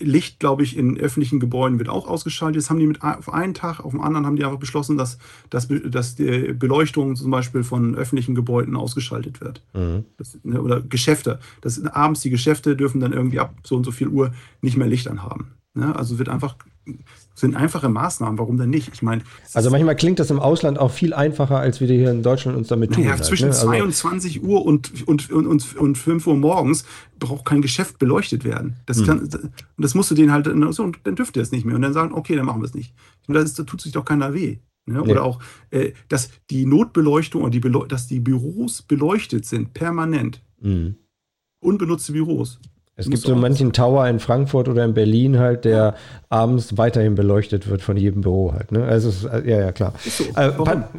[0.00, 2.56] Licht, glaube ich, in öffentlichen Gebäuden wird auch ausgeschaltet.
[2.60, 5.18] Jetzt haben die mit auf einen Tag, auf den anderen haben die einfach beschlossen, dass,
[5.48, 9.62] dass, dass die Beleuchtung zum Beispiel von öffentlichen Gebäuden ausgeschaltet wird.
[9.74, 10.06] Mhm.
[10.16, 11.38] Das, ne, oder Geschäfte.
[11.60, 14.88] Das, abends die Geschäfte dürfen dann irgendwie ab so und so viel Uhr nicht mehr
[14.88, 15.52] Licht anhaben.
[15.74, 15.94] Ne?
[15.94, 16.56] Also wird einfach
[17.36, 18.90] sind einfache Maßnahmen, warum denn nicht?
[18.94, 19.22] Ich meine,
[19.52, 22.68] also manchmal klingt das im Ausland auch viel einfacher, als wir hier in Deutschland uns
[22.68, 23.04] damit tun.
[23.04, 23.54] Ja, halt, zwischen ne?
[23.54, 26.86] also 22 Uhr und, und, und, und, und 5 Uhr morgens
[27.18, 28.76] braucht kein Geschäft beleuchtet werden.
[28.86, 29.06] Das, hm.
[29.06, 31.76] kann, das musst du denen halt, so, und dann dürft ihr es nicht mehr.
[31.76, 32.94] Und dann sagen, okay, dann machen wir es nicht.
[33.28, 34.58] Und das ist, da tut sich doch keiner weh.
[34.86, 35.02] Ne?
[35.02, 40.42] Oder auch, äh, dass die Notbeleuchtung oder die Beleu dass die Büros beleuchtet sind, permanent.
[40.62, 40.96] Hm.
[41.60, 42.60] Unbenutzte Büros.
[42.98, 45.96] Es gibt so manchen Tower in Frankfurt oder in Berlin halt, der
[46.30, 48.72] abends weiterhin beleuchtet wird von jedem Büro halt.
[48.72, 48.84] Ne?
[48.84, 49.92] Also ist, äh, ja, ja, klar.
[50.02, 50.24] So.
[50.34, 50.50] Äh,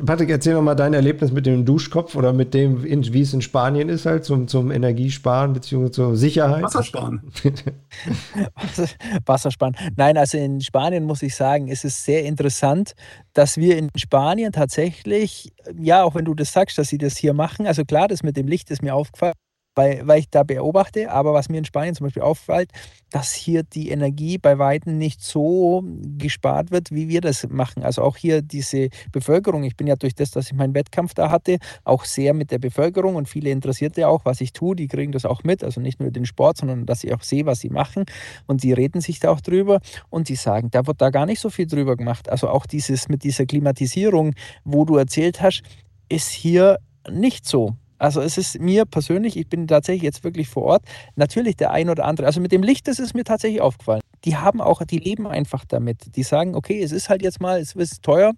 [0.05, 3.41] Patrick, erzähl noch mal dein Erlebnis mit dem Duschkopf oder mit dem, wie es in
[3.41, 5.89] Spanien ist halt, zum, zum Energiesparen bzw.
[5.89, 6.61] zur Sicherheit.
[6.61, 7.31] Wassersparen.
[9.25, 9.75] Wassersparen.
[9.95, 12.93] Nein, also in Spanien muss ich sagen, ist es sehr interessant,
[13.33, 17.33] dass wir in Spanien tatsächlich, ja, auch wenn du das sagst, dass sie das hier
[17.33, 19.33] machen, also klar, das mit dem Licht ist mir aufgefallen
[19.77, 21.11] weil, weil ich da beobachte.
[21.11, 22.71] Aber was mir in Spanien zum Beispiel auffällt,
[23.11, 25.83] dass hier die Energie bei Weitem nicht so
[26.17, 27.83] gespart wird, wie wir das machen.
[27.83, 29.63] Also auch hier diese Bevölkerung.
[29.63, 32.59] Ich bin ja durch das, dass ich meinen Wettkampf da hatte, auch sehr mit der
[32.59, 34.75] Bevölkerung und viele Interessierte auch, was ich tue.
[34.75, 35.63] Die kriegen das auch mit.
[35.63, 38.05] Also nicht nur den Sport, sondern dass ich auch sehe, was sie machen.
[38.45, 41.39] Und die reden sich da auch drüber und die sagen, da wird da gar nicht
[41.39, 42.29] so viel drüber gemacht.
[42.29, 44.33] Also auch dieses mit dieser Klimatisierung,
[44.65, 45.61] wo du erzählt hast,
[46.09, 47.75] ist hier nicht so.
[47.97, 50.83] Also es ist mir persönlich, ich bin tatsächlich jetzt wirklich vor Ort,
[51.15, 54.01] natürlich der ein oder andere, also mit dem Licht, das ist mir tatsächlich aufgefallen.
[54.25, 56.15] Die haben auch, die leben einfach damit.
[56.15, 58.33] Die sagen, okay, es ist halt jetzt mal, es ist teuer.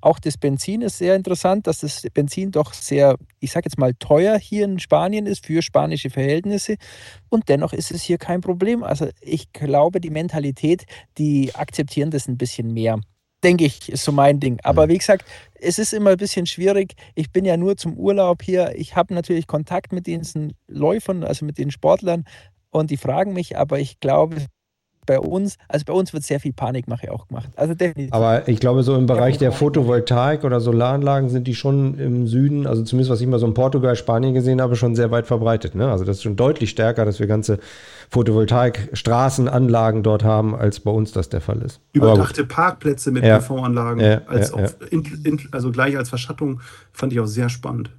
[0.00, 3.94] Auch das Benzin ist sehr interessant, dass das Benzin doch sehr, ich sage jetzt mal,
[3.94, 6.74] teuer hier in Spanien ist für spanische Verhältnisse.
[7.28, 8.82] Und dennoch ist es hier kein Problem.
[8.82, 10.86] Also ich glaube, die Mentalität,
[11.18, 12.98] die akzeptieren das ein bisschen mehr
[13.42, 14.58] denke ich, ist so mein Ding.
[14.62, 14.90] Aber mhm.
[14.90, 15.24] wie gesagt,
[15.54, 16.94] es ist immer ein bisschen schwierig.
[17.14, 18.72] Ich bin ja nur zum Urlaub hier.
[18.76, 22.24] Ich habe natürlich Kontakt mit diesen Läufern, also mit den Sportlern
[22.70, 24.46] und die fragen mich, aber ich glaube,
[25.04, 27.48] bei uns, also bei uns wird sehr viel Panikmache auch gemacht.
[27.56, 28.12] Also definitiv.
[28.12, 32.66] Aber ich glaube, so im Bereich der Photovoltaik oder Solaranlagen sind die schon im Süden,
[32.66, 35.74] also zumindest was ich mal so in Portugal, Spanien gesehen habe, schon sehr weit verbreitet.
[35.74, 35.90] Ne?
[35.90, 37.58] Also das ist schon deutlich stärker, dass wir ganze
[38.10, 41.80] Photovoltaik-Straßenanlagen dort haben, als bei uns das der Fall ist.
[41.92, 43.38] Überdachte Parkplätze mit ja.
[43.38, 46.60] PV-Anlagen, ja, als ja, in, in, also gleich als Verschattung,
[46.92, 47.90] fand ich auch sehr spannend.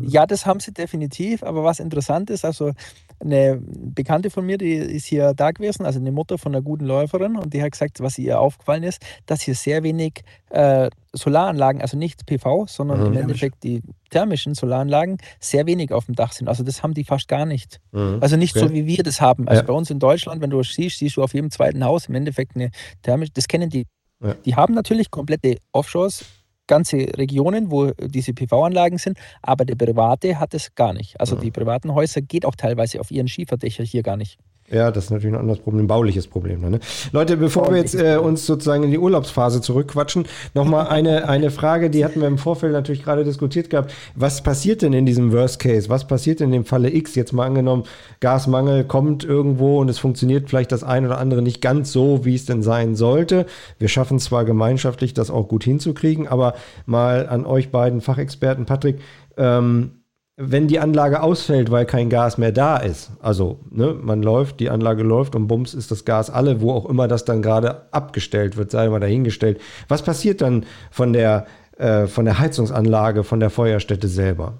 [0.00, 1.42] Ja, das haben sie definitiv.
[1.42, 2.72] Aber was interessant ist, also
[3.20, 6.84] eine Bekannte von mir, die ist hier da gewesen, also eine Mutter von einer guten
[6.84, 11.80] Läuferin, und die hat gesagt, was ihr aufgefallen ist, dass hier sehr wenig äh, Solaranlagen,
[11.80, 13.06] also nicht PV, sondern mhm.
[13.06, 16.48] im Endeffekt die thermischen Solaranlagen, sehr wenig auf dem Dach sind.
[16.48, 17.80] Also das haben die fast gar nicht.
[17.92, 18.18] Mhm.
[18.20, 18.68] Also nicht okay.
[18.68, 19.48] so, wie wir das haben.
[19.48, 19.66] Also ja.
[19.66, 22.54] bei uns in Deutschland, wenn du siehst, siehst du auf jedem zweiten Haus im Endeffekt
[22.54, 22.70] eine
[23.02, 23.86] thermische, das kennen die
[24.22, 24.34] Ja.
[24.44, 26.24] Die haben natürlich komplette Offshores,
[26.66, 31.18] ganze Regionen, wo diese PV-Anlagen sind, aber der Private hat es gar nicht.
[31.20, 31.42] Also ja.
[31.42, 34.38] die privaten Häuser geht auch teilweise auf ihren Schieferdächer hier gar nicht.
[34.70, 36.68] Ja, das ist natürlich ein anderes Problem, ein bauliches Problem.
[36.68, 36.80] Ne?
[37.12, 41.88] Leute, bevor wir jetzt äh, uns sozusagen in die Urlaubsphase zurückquatschen, nochmal eine, eine Frage,
[41.88, 43.94] die hatten wir im Vorfeld natürlich gerade diskutiert gehabt.
[44.16, 45.88] Was passiert denn in diesem Worst Case?
[45.88, 47.14] Was passiert in dem Falle X?
[47.14, 47.84] Jetzt mal angenommen,
[48.18, 52.34] Gasmangel kommt irgendwo und es funktioniert vielleicht das ein oder andere nicht ganz so, wie
[52.34, 53.46] es denn sein sollte.
[53.78, 56.54] Wir schaffen zwar gemeinschaftlich, das auch gut hinzukriegen, aber
[56.86, 58.98] mal an euch beiden Fachexperten, Patrick,
[59.36, 59.92] ähm,
[60.36, 64.68] wenn die Anlage ausfällt, weil kein Gas mehr da ist, also ne, man läuft, die
[64.68, 68.56] Anlage läuft und bums ist das Gas alle, wo auch immer das dann gerade abgestellt
[68.58, 69.60] wird, sei mal dahingestellt.
[69.88, 71.46] Was passiert dann von der,
[71.78, 74.58] äh, von der Heizungsanlage, von der Feuerstätte selber?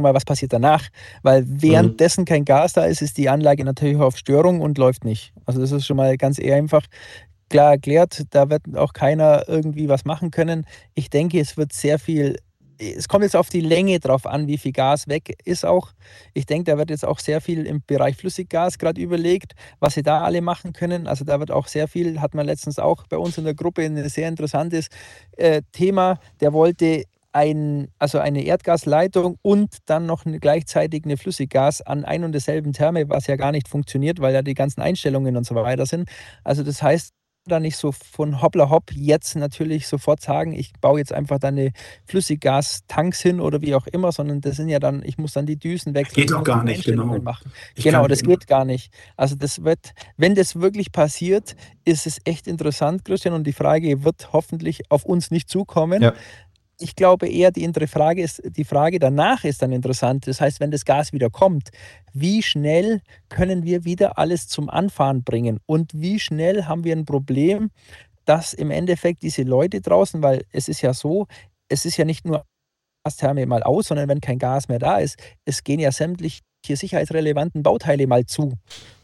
[0.00, 0.88] Mal, was passiert danach?
[1.22, 2.26] Weil währenddessen mhm.
[2.26, 5.34] kein Gas da ist, ist die Anlage natürlich auf Störung und läuft nicht.
[5.44, 6.82] Also das ist schon mal ganz eher einfach
[7.50, 8.24] klar erklärt.
[8.30, 10.66] Da wird auch keiner irgendwie was machen können.
[10.94, 12.38] Ich denke, es wird sehr viel
[12.78, 15.92] es kommt jetzt auf die Länge drauf an, wie viel Gas weg ist auch.
[16.32, 20.02] Ich denke, da wird jetzt auch sehr viel im Bereich Flüssiggas gerade überlegt, was sie
[20.02, 21.06] da alle machen können.
[21.06, 23.82] Also da wird auch sehr viel, hat man letztens auch bei uns in der Gruppe
[23.82, 24.88] ein sehr interessantes
[25.36, 26.18] äh, Thema.
[26.40, 32.22] Der wollte ein, also eine Erdgasleitung und dann noch eine, gleichzeitig eine Flüssiggas an ein
[32.22, 35.54] und derselben Therme, was ja gar nicht funktioniert, weil da die ganzen Einstellungen und so
[35.56, 36.08] weiter sind.
[36.44, 37.12] Also das heißt,
[37.46, 41.58] da nicht so von hoppla hopp jetzt natürlich sofort sagen, ich baue jetzt einfach dann
[41.58, 41.72] eine
[42.06, 45.56] Flüssiggastanks hin oder wie auch immer, sondern das sind ja dann, ich muss dann die
[45.56, 46.26] Düsen wechseln.
[46.26, 47.18] Geht auch gar nicht, genau.
[47.18, 47.52] Machen.
[47.76, 48.92] Genau, das geht gar nicht.
[49.16, 54.04] Also das wird, wenn das wirklich passiert, ist es echt interessant, Christian, und die Frage
[54.04, 56.02] wird hoffentlich auf uns nicht zukommen.
[56.02, 56.14] Ja
[56.78, 60.26] ich glaube eher, die, Frage ist, die Frage danach ist dann interessant.
[60.26, 61.70] Das heißt, wenn das Gas wieder kommt,
[62.12, 65.60] wie schnell können wir wieder alles zum Anfahren bringen?
[65.66, 67.70] Und wie schnell haben wir ein Problem,
[68.24, 71.26] dass im Endeffekt diese Leute draußen, weil es ist ja so,
[71.68, 72.44] es ist ja nicht nur
[73.04, 77.62] Gastherme mal aus, sondern wenn kein Gas mehr da ist, es gehen ja sämtliche sicherheitsrelevanten
[77.62, 78.54] Bauteile mal zu.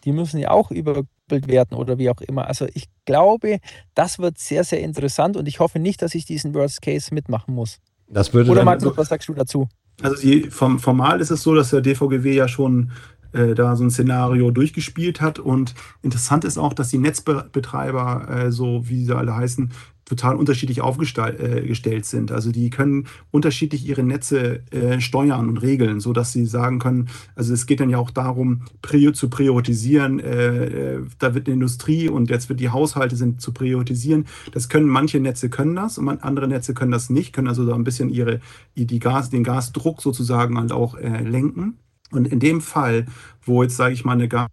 [0.05, 2.47] Die müssen ja auch über werden oder wie auch immer.
[2.47, 3.59] Also ich glaube,
[3.95, 7.55] das wird sehr, sehr interessant und ich hoffe nicht, dass ich diesen Worst Case mitmachen
[7.55, 7.79] muss.
[8.09, 9.69] Das würde oder Markus, was sagst du dazu?
[10.03, 12.91] Also die, vom, formal ist es so, dass der DVGW ja schon
[13.33, 18.53] äh, da so ein Szenario durchgespielt hat und interessant ist auch, dass die Netzbetreiber, äh,
[18.53, 19.73] so wie sie alle heißen,
[20.11, 22.33] total unterschiedlich aufgestellt äh, sind.
[22.33, 27.55] Also die können unterschiedlich ihre Netze äh, steuern und regeln, sodass sie sagen können, also
[27.55, 30.19] es geht dann ja auch darum, prior zu priorisieren.
[30.19, 34.27] Äh, äh, da wird die Industrie und jetzt wird die Haushalte sind zu priorisieren.
[34.51, 37.77] Das können manche Netze können das und andere Netze können das nicht, können also da
[37.77, 38.41] ein bisschen ihre,
[38.75, 41.79] die Gas, den Gasdruck sozusagen halt auch äh, lenken.
[42.11, 43.07] Und in dem Fall,
[43.43, 44.49] wo jetzt, sage ich mal, eine Gas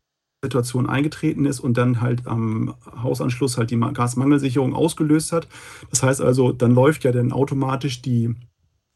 [0.48, 5.48] Situation eingetreten ist und dann halt am Hausanschluss halt die Gasmangelsicherung ausgelöst hat.
[5.90, 8.34] Das heißt also, dann läuft ja dann automatisch die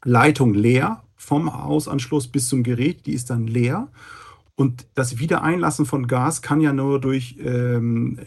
[0.04, 3.88] Leitung leer vom Hausanschluss bis zum Gerät, die ist dann leer.
[4.54, 8.18] Und das Wiedereinlassen von Gas kann ja nur durch ähm,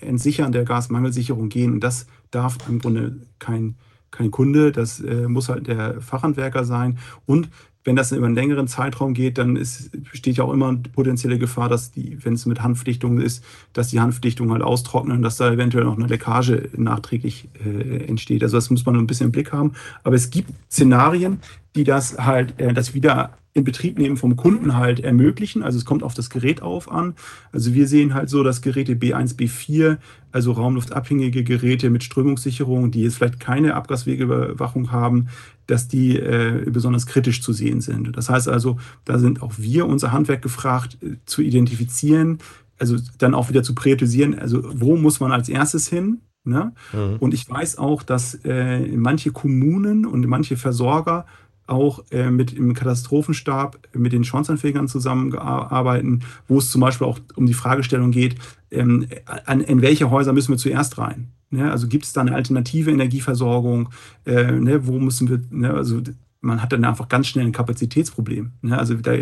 [0.00, 1.72] Entsichern der Gasmangelsicherung gehen.
[1.72, 3.76] Und das darf im Grunde kein,
[4.10, 6.98] kein Kunde, das äh, muss halt der Fachhandwerker sein.
[7.26, 7.50] Und
[7.84, 11.68] wenn das über einen längeren Zeitraum geht, dann ist, besteht ja auch immer potenzielle Gefahr,
[11.68, 13.44] dass die, wenn es mit Hanfdichtung ist,
[13.74, 18.42] dass die Hanfdichtung halt austrocknet und dass da eventuell noch eine Leckage nachträglich äh, entsteht.
[18.42, 19.72] Also das muss man ein bisschen im Blick haben.
[20.02, 21.40] Aber es gibt Szenarien,
[21.76, 25.62] die das halt, äh, das wieder Inbetriebnehmen vom Kunden halt ermöglichen.
[25.62, 27.14] Also es kommt auf das Gerät auf an.
[27.52, 29.98] Also wir sehen halt so, dass Geräte B1, B4,
[30.32, 35.28] also raumluftabhängige Geräte mit Strömungssicherung, die jetzt vielleicht keine Abgaswegeüberwachung haben,
[35.66, 38.16] dass die äh, besonders kritisch zu sehen sind.
[38.16, 42.38] Das heißt also, da sind auch wir, unser Handwerk gefragt, äh, zu identifizieren,
[42.78, 46.20] also dann auch wieder zu priorisieren, also wo muss man als erstes hin?
[46.44, 46.72] Ne?
[46.92, 47.16] Mhm.
[47.20, 51.24] Und ich weiß auch, dass äh, manche Kommunen und manche Versorger
[51.66, 57.46] auch äh, mit im Katastrophenstab mit den Schornsteinfegern zusammenarbeiten, wo es zum Beispiel auch um
[57.46, 58.36] die Fragestellung geht,
[58.70, 59.06] ähm,
[59.46, 61.28] an, in welche Häuser müssen wir zuerst rein?
[61.50, 61.70] Ne?
[61.70, 63.88] Also gibt es da eine alternative Energieversorgung?
[64.26, 64.86] Äh, ne?
[64.86, 65.72] Wo müssen wir, ne?
[65.72, 66.00] also
[66.40, 68.52] man hat dann einfach ganz schnell ein Kapazitätsproblem.
[68.62, 68.78] Ne?
[68.78, 69.12] Also da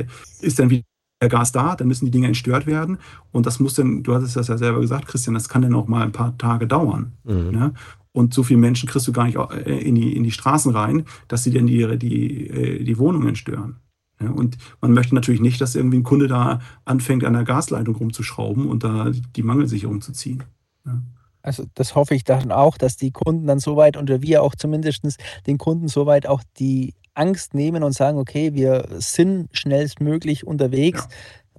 [0.41, 0.85] ist dann wieder
[1.29, 2.99] Gas da, dann müssen die Dinge entstört werden.
[3.31, 5.87] Und das muss dann, du hattest das ja selber gesagt, Christian, das kann dann auch
[5.87, 7.13] mal ein paar Tage dauern.
[7.25, 7.51] Mhm.
[7.51, 7.75] Ne?
[8.12, 11.05] Und so viele Menschen kriegst du gar nicht äh, in die, in die Straßen rein,
[11.29, 13.77] dass sie dann die, die, äh, die Wohnungen stören.
[14.20, 17.96] Ja, und man möchte natürlich nicht, dass irgendwie ein Kunde da anfängt, an der Gasleitung
[17.96, 20.44] rumzuschrauben und da die Mangelsicherung zu ziehen.
[20.87, 21.03] Ja.
[21.42, 25.03] Also das hoffe ich dann auch, dass die Kunden dann soweit oder wir auch zumindest
[25.46, 31.16] den Kunden soweit auch die Angst nehmen und sagen, okay, wir sind schnellstmöglich unterwegs ja.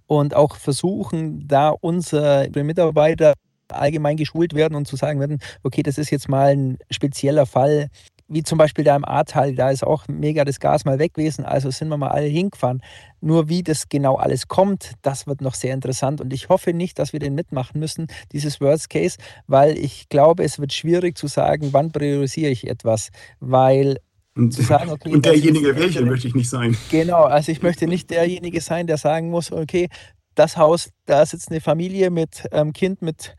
[0.07, 3.33] und auch versuchen, da unsere Mitarbeiter
[3.75, 7.89] allgemein geschult werden und zu sagen werden, okay, das ist jetzt mal ein spezieller Fall,
[8.27, 11.45] wie zum Beispiel da im Ahrtal, da ist auch mega das Gas mal weg gewesen,
[11.45, 12.81] also sind wir mal alle hingefahren.
[13.21, 16.99] Nur wie das genau alles kommt, das wird noch sehr interessant und ich hoffe nicht,
[16.99, 21.27] dass wir den mitmachen müssen, dieses Worst Case, weil ich glaube, es wird schwierig zu
[21.27, 23.09] sagen, wann priorisiere ich etwas,
[23.39, 23.97] weil
[24.35, 26.75] und, sagen, okay, und derjenige welche möchte ich nicht sein.
[26.89, 29.89] Genau, also ich möchte nicht derjenige sein, der sagen muss, okay,
[30.35, 33.35] das Haus, da sitzt eine Familie mit ähm, Kind mit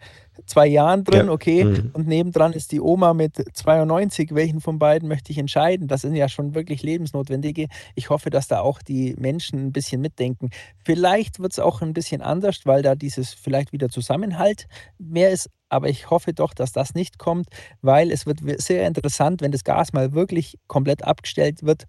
[0.46, 1.32] zwei Jahren drin, ja.
[1.32, 1.90] okay, mhm.
[1.92, 4.34] und nebendran ist die Oma mit 92.
[4.34, 5.88] Welchen von beiden möchte ich entscheiden?
[5.88, 7.68] Das sind ja schon wirklich lebensnotwendige.
[7.94, 10.50] Ich hoffe, dass da auch die Menschen ein bisschen mitdenken.
[10.84, 14.66] Vielleicht wird es auch ein bisschen anders, weil da dieses vielleicht wieder Zusammenhalt
[14.98, 15.50] mehr ist.
[15.68, 17.48] Aber ich hoffe doch, dass das nicht kommt,
[17.80, 21.86] weil es wird sehr interessant, wenn das Gas mal wirklich komplett abgestellt wird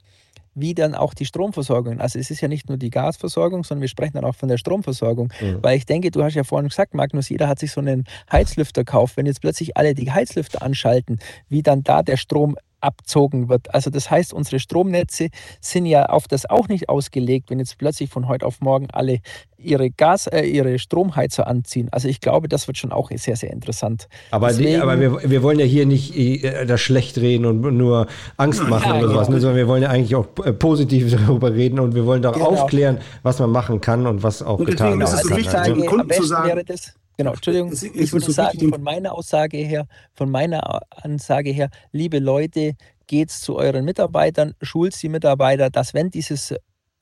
[0.56, 2.00] wie dann auch die Stromversorgung.
[2.00, 4.58] Also es ist ja nicht nur die Gasversorgung, sondern wir sprechen dann auch von der
[4.58, 5.32] Stromversorgung.
[5.40, 5.60] Mhm.
[5.62, 8.84] Weil ich denke, du hast ja vorhin gesagt, Magnus, jeder hat sich so einen Heizlüfter
[8.84, 9.18] gekauft.
[9.18, 13.74] Wenn jetzt plötzlich alle die Heizlüfter anschalten, wie dann da der Strom abzogen wird.
[13.74, 18.10] Also das heißt, unsere Stromnetze sind ja auf das auch nicht ausgelegt, wenn jetzt plötzlich
[18.10, 19.20] von heute auf morgen alle
[19.58, 21.90] ihre Gas, äh, ihre Stromheizer anziehen.
[21.92, 24.08] Also ich glaube, das wird schon auch sehr, sehr interessant.
[24.32, 27.62] Aber, Deswegen, die, aber wir, wir wollen ja hier nicht äh, das schlecht reden und
[27.62, 29.36] nur Angst machen ja, oder sowas, genau.
[29.36, 32.32] ne, sondern wir wollen ja eigentlich auch äh, positiv darüber reden und wir wollen da
[32.32, 32.48] genau.
[32.48, 35.10] aufklären, was man machen kann und was auch und getan wird.
[35.10, 39.14] Also ich sage, am besten wäre das, Genau, Entschuldigung, es ich würde sagen, von meiner
[39.14, 42.74] Aussage her, von meiner Ansage her, liebe Leute,
[43.08, 46.54] geht zu euren Mitarbeitern, schult die Mitarbeiter, dass wenn dieses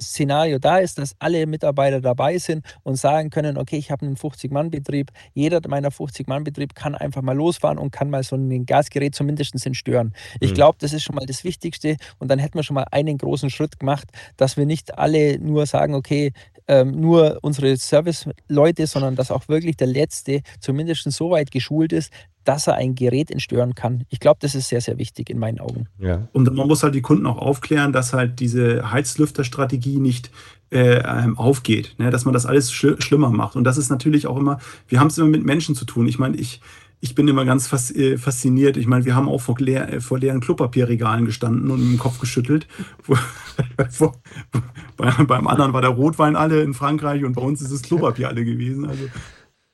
[0.01, 4.17] Szenario da ist, dass alle Mitarbeiter dabei sind und sagen können, okay, ich habe einen
[4.17, 9.53] 50-Mann-Betrieb, jeder meiner 50-Mann-Betrieb kann einfach mal losfahren und kann mal so ein Gasgerät zumindest
[9.75, 10.13] stören.
[10.39, 10.55] Ich mhm.
[10.55, 13.49] glaube, das ist schon mal das Wichtigste und dann hätten wir schon mal einen großen
[13.49, 16.33] Schritt gemacht, dass wir nicht alle nur sagen, okay,
[16.67, 22.11] ähm, nur unsere Service-Leute, sondern dass auch wirklich der Letzte zumindest so weit geschult ist,
[22.43, 24.03] dass er ein Gerät entstören kann.
[24.09, 25.87] Ich glaube, das ist sehr, sehr wichtig in meinen Augen.
[25.99, 26.27] Ja.
[26.33, 30.29] Und man muss halt die Kunden auch aufklären, dass halt diese Heizlüfterstrategie nicht
[30.71, 32.09] äh, ähm, aufgeht, ne?
[32.09, 33.55] dass man das alles schl schlimmer macht.
[33.55, 36.07] Und das ist natürlich auch immer, wir haben es immer mit Menschen zu tun.
[36.07, 36.61] Ich meine, ich,
[37.03, 38.77] ich bin immer ganz äh, fasziniert.
[38.77, 42.17] Ich meine, wir haben auch vor, leer, äh, vor leeren Klopapierregalen gestanden und den Kopf
[42.17, 42.65] geschüttelt.
[44.95, 48.29] bei, beim anderen war der Rotwein alle in Frankreich und bei uns ist es Klopapier
[48.29, 48.85] alle gewesen.
[48.85, 49.11] Also ich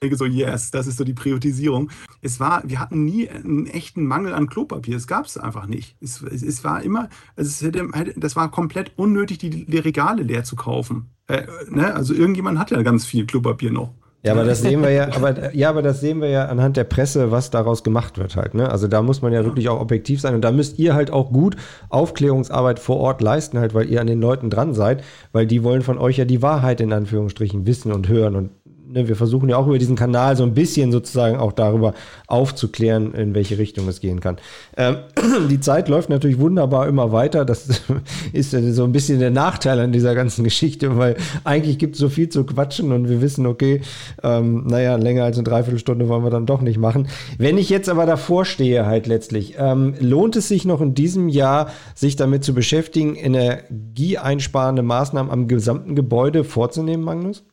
[0.01, 1.91] denke so, yes, das ist so die Priorisierung.
[2.23, 4.97] Es war, wir hatten nie einen echten Mangel an Klopapier.
[4.97, 5.97] Es gab es einfach nicht.
[6.01, 7.87] Es, es, es, war immer, also es hätte,
[8.17, 11.11] das war komplett unnötig, die, die Regale leer zu kaufen.
[11.27, 11.93] Äh, ne?
[11.93, 13.93] Also irgendjemand hat ja ganz viel Klopapier noch.
[14.21, 16.83] Ja, aber das sehen wir ja, aber ja, aber das sehen wir ja anhand der
[16.83, 18.53] Presse, was daraus gemacht wird halt.
[18.53, 18.69] Ne?
[18.69, 21.31] Also da muss man ja wirklich auch objektiv sein und da müsst ihr halt auch
[21.31, 21.55] gut
[21.89, 25.81] Aufklärungsarbeit vor Ort leisten, halt, weil ihr an den Leuten dran seid, weil die wollen
[25.81, 28.51] von euch ja die Wahrheit in Anführungsstrichen wissen und hören und
[28.89, 31.93] ne, wir versuchen ja auch über diesen Kanal so ein bisschen sozusagen auch darüber
[32.27, 34.37] aufzuklären, in welche Richtung es gehen kann.
[34.75, 34.97] Ähm,
[35.49, 37.45] die Zeit läuft natürlich wunderbar immer weiter.
[37.45, 37.67] Das
[38.33, 42.09] ist so ein bisschen der Nachteil an dieser ganzen Geschichte, weil eigentlich gibt es so
[42.09, 43.81] viel zu quatschen und wir wissen, okay,
[44.23, 47.07] ähm, naja, länger als eine Dreiviertelstunde wollen wir dann doch nicht machen.
[47.37, 51.29] Wenn ich jetzt aber davor stehe, halt letztlich, ähm, lohnt es sich noch in diesem
[51.29, 57.43] Jahr, sich damit zu beschäftigen, energieeinsparende Maßnahmen am gesamten Gebäude vorzunehmen, Magnus?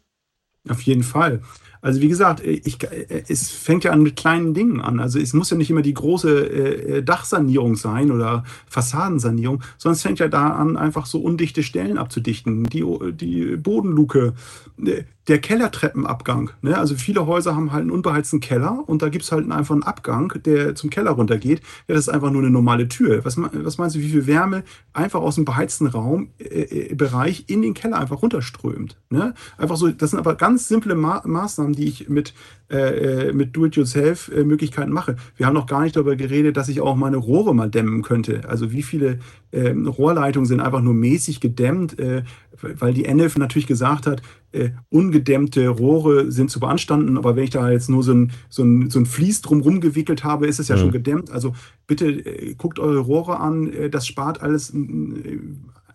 [0.68, 1.40] Auf jeden Fall.
[1.86, 2.78] Also wie gesagt, ich,
[3.28, 4.98] es fängt ja an mit kleinen Dingen an.
[4.98, 10.02] Also es muss ja nicht immer die große äh, Dachsanierung sein oder Fassadensanierung, sondern es
[10.02, 12.64] fängt ja da an, einfach so undichte Stellen abzudichten.
[12.64, 14.34] Die, die Bodenluke,
[14.84, 16.50] äh, der Kellertreppenabgang.
[16.62, 16.78] Ne?
[16.78, 19.82] Also viele Häuser haben halt einen unbeheizten Keller und da gibt es halt einfach einen
[19.82, 21.60] Abgang, der zum Keller runtergeht.
[21.88, 23.24] Ja, das ist einfach nur eine normale Tür.
[23.24, 27.44] Was, was meinst du, wie viel Wärme einfach aus dem beheizten Raum, äh, äh, Bereich
[27.48, 28.96] in den Keller einfach runterströmt?
[29.10, 29.34] Ne?
[29.58, 32.34] Einfach so, das sind aber ganz simple Ma Maßnahmen, die ich mit,
[32.70, 35.16] äh, äh mit Do-it-yourself-Möglichkeiten mache.
[35.36, 38.48] Wir haben noch gar nicht darüber geredet, dass ich auch meine Rohre mal dämmen könnte.
[38.48, 39.20] Also wie viele
[39.52, 42.24] äh, Rohrleitungen sind einfach nur mäßig gedämmt, äh,
[42.60, 47.50] weil die NF natürlich gesagt hat, äh, ungedämmte Rohre sind zu beanstanden, aber wenn ich
[47.50, 50.68] da jetzt nur so ein, so ein, so ein Vlies drumherum gewickelt habe, ist es
[50.68, 50.80] ja mhm.
[50.80, 51.30] schon gedämmt.
[51.30, 51.54] Also
[51.86, 55.38] bitte äh, guckt eure Rohre an, äh, das spart alles äh,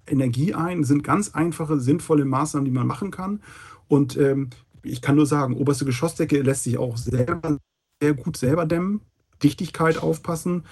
[0.07, 3.41] Energie ein, sind ganz einfache, sinnvolle Maßnahmen, die man machen kann.
[3.87, 4.49] Und ähm,
[4.83, 7.57] ich kann nur sagen, oberste Geschossdecke lässt sich auch selber
[8.01, 9.01] sehr gut selber dämmen.
[9.43, 10.63] Dichtigkeit aufpassen,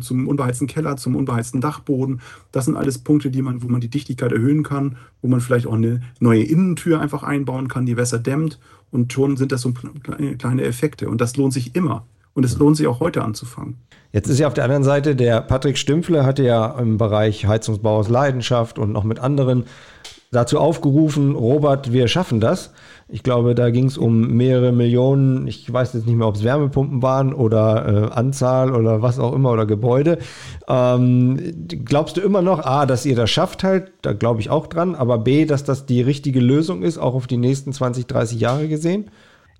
[0.00, 2.20] zum unbeheizten Keller, zum unbeheizten Dachboden.
[2.52, 5.66] Das sind alles Punkte, die man, wo man die Dichtigkeit erhöhen kann, wo man vielleicht
[5.66, 8.60] auch eine neue Innentür einfach einbauen kann, die besser dämmt.
[8.90, 11.08] Und schon sind das so kleine Effekte.
[11.08, 12.06] Und das lohnt sich immer.
[12.34, 13.76] Und es lohnt sich auch heute anzufangen.
[14.12, 17.96] Jetzt ist ja auf der anderen Seite, der Patrick Stümpfle hatte ja im Bereich Heizungsbau
[17.96, 19.64] aus Leidenschaft und noch mit anderen
[20.32, 22.72] dazu aufgerufen, Robert, wir schaffen das.
[23.08, 26.42] Ich glaube, da ging es um mehrere Millionen, ich weiß jetzt nicht mehr, ob es
[26.42, 30.18] Wärmepumpen waren oder äh, Anzahl oder was auch immer oder Gebäude.
[30.66, 34.66] Ähm, glaubst du immer noch, A, dass ihr das schafft halt, da glaube ich auch
[34.66, 38.40] dran, aber B, dass das die richtige Lösung ist, auch auf die nächsten 20, 30
[38.40, 39.10] Jahre gesehen?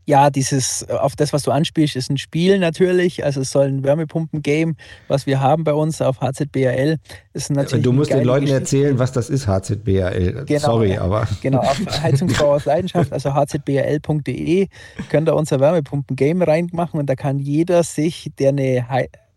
[0.05, 3.25] Ja, dieses, äh, auf das, was du anspielst, ist ein Spiel natürlich.
[3.25, 4.77] Also es soll ein Wärmepumpen-Game,
[5.09, 6.99] was wir haben bei uns auf HZBRL.
[7.33, 8.61] Ist natürlich du musst den Leuten Geschichte.
[8.61, 10.45] erzählen, was das ist, HZBRL.
[10.47, 11.29] Genau, Sorry, aber.
[11.41, 14.69] Genau, auf Heizungsbau aus Leidenschaft, also hzbrl.de,
[15.09, 18.87] könnt ihr unser Wärmepumpen-Game reinmachen und da kann jeder sich, der eine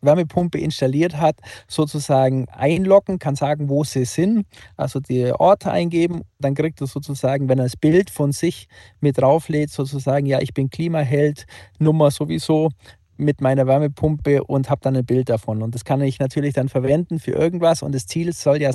[0.02, 1.38] Wärmepumpe installiert hat,
[1.68, 4.46] sozusagen einloggen, kann sagen, wo sie sind,
[4.78, 6.22] also die Orte eingeben.
[6.40, 8.68] Dann kriegt er sozusagen, wenn er das Bild von sich
[9.00, 11.46] mit drauflädt, sozusagen, ja, ich bin Klimaheld,
[11.80, 12.70] Nummer sowieso
[13.18, 15.62] mit meiner Wärmepumpe und habe dann ein Bild davon.
[15.62, 17.82] Und das kann ich natürlich dann verwenden für irgendwas.
[17.82, 18.72] Und das Ziel soll ja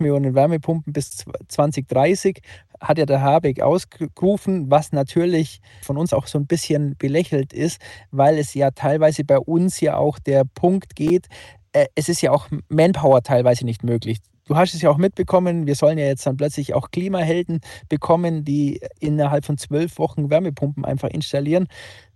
[0.00, 2.40] Millionen Wärmepumpen bis 2030
[2.80, 7.80] hat ja der Habeck ausgerufen, was natürlich von uns auch so ein bisschen belächelt ist,
[8.10, 11.28] weil es ja teilweise bei uns ja auch der Punkt geht,
[11.72, 14.18] äh, es ist ja auch Manpower teilweise nicht möglich.
[14.46, 18.44] Du hast es ja auch mitbekommen, wir sollen ja jetzt dann plötzlich auch Klimahelden bekommen,
[18.44, 21.68] die innerhalb von zwölf Wochen Wärmepumpen einfach installieren.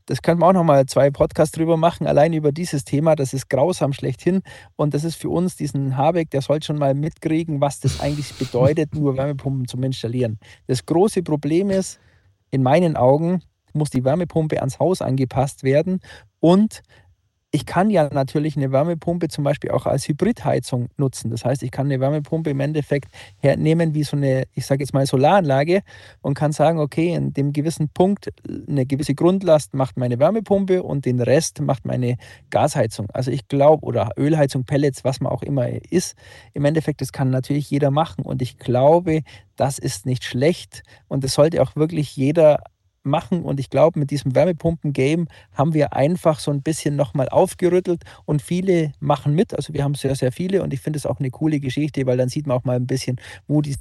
[0.06, 3.16] Das könnte man auch nochmal zwei Podcasts drüber machen, allein über dieses Thema.
[3.16, 4.42] Das ist grausam schlechthin.
[4.76, 8.32] Und das ist für uns, diesen Habeck, der soll schon mal mitkriegen, was das eigentlich
[8.34, 10.38] bedeutet, nur Wärmepumpen zu installieren.
[10.68, 11.98] Das große Problem ist,
[12.52, 13.42] in meinen Augen,
[13.72, 16.00] muss die Wärmepumpe ans Haus angepasst werden
[16.40, 16.82] und
[17.56, 21.30] ich kann ja natürlich eine Wärmepumpe zum Beispiel auch als Hybridheizung nutzen.
[21.30, 24.92] Das heißt, ich kann eine Wärmepumpe im Endeffekt hernehmen wie so eine, ich sage jetzt
[24.92, 25.80] mal Solaranlage
[26.20, 31.06] und kann sagen, okay, in dem gewissen Punkt eine gewisse Grundlast macht meine Wärmepumpe und
[31.06, 32.18] den Rest macht meine
[32.50, 33.08] Gasheizung.
[33.14, 36.14] Also ich glaube, oder Ölheizung, Pellets, was man auch immer ist,
[36.52, 39.22] im Endeffekt, das kann natürlich jeder machen und ich glaube,
[39.56, 42.58] das ist nicht schlecht und das sollte auch wirklich jeder
[43.06, 43.42] machen.
[43.42, 48.42] Und ich glaube, mit diesem Wärmepumpen-Game haben wir einfach so ein bisschen nochmal aufgerüttelt und
[48.42, 49.54] viele machen mit.
[49.54, 52.16] Also wir haben sehr, sehr viele und ich finde es auch eine coole Geschichte, weil
[52.16, 53.76] dann sieht man auch mal ein bisschen, wo die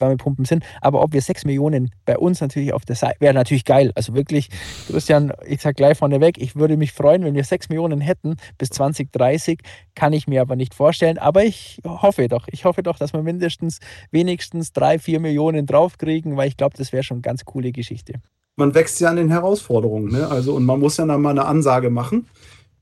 [0.00, 0.64] Wärmepumpen sind.
[0.80, 3.92] Aber ob wir sechs Millionen bei uns natürlich auf der Seite, wäre natürlich geil.
[3.94, 4.48] Also wirklich,
[4.86, 8.70] Christian, ich sage gleich vorneweg, ich würde mich freuen, wenn wir sechs Millionen hätten bis
[8.70, 9.60] 2030,
[9.94, 11.18] kann ich mir aber nicht vorstellen.
[11.18, 13.78] Aber ich hoffe doch, ich hoffe doch, dass wir mindestens
[14.10, 18.20] wenigstens drei, vier Millionen draufkriegen, weil ich glaube, das wäre schon eine ganz coole Geschichte
[18.58, 20.10] man wächst ja an den Herausforderungen.
[20.10, 20.28] Ne?
[20.28, 22.26] Also, und man muss ja dann mal eine Ansage machen.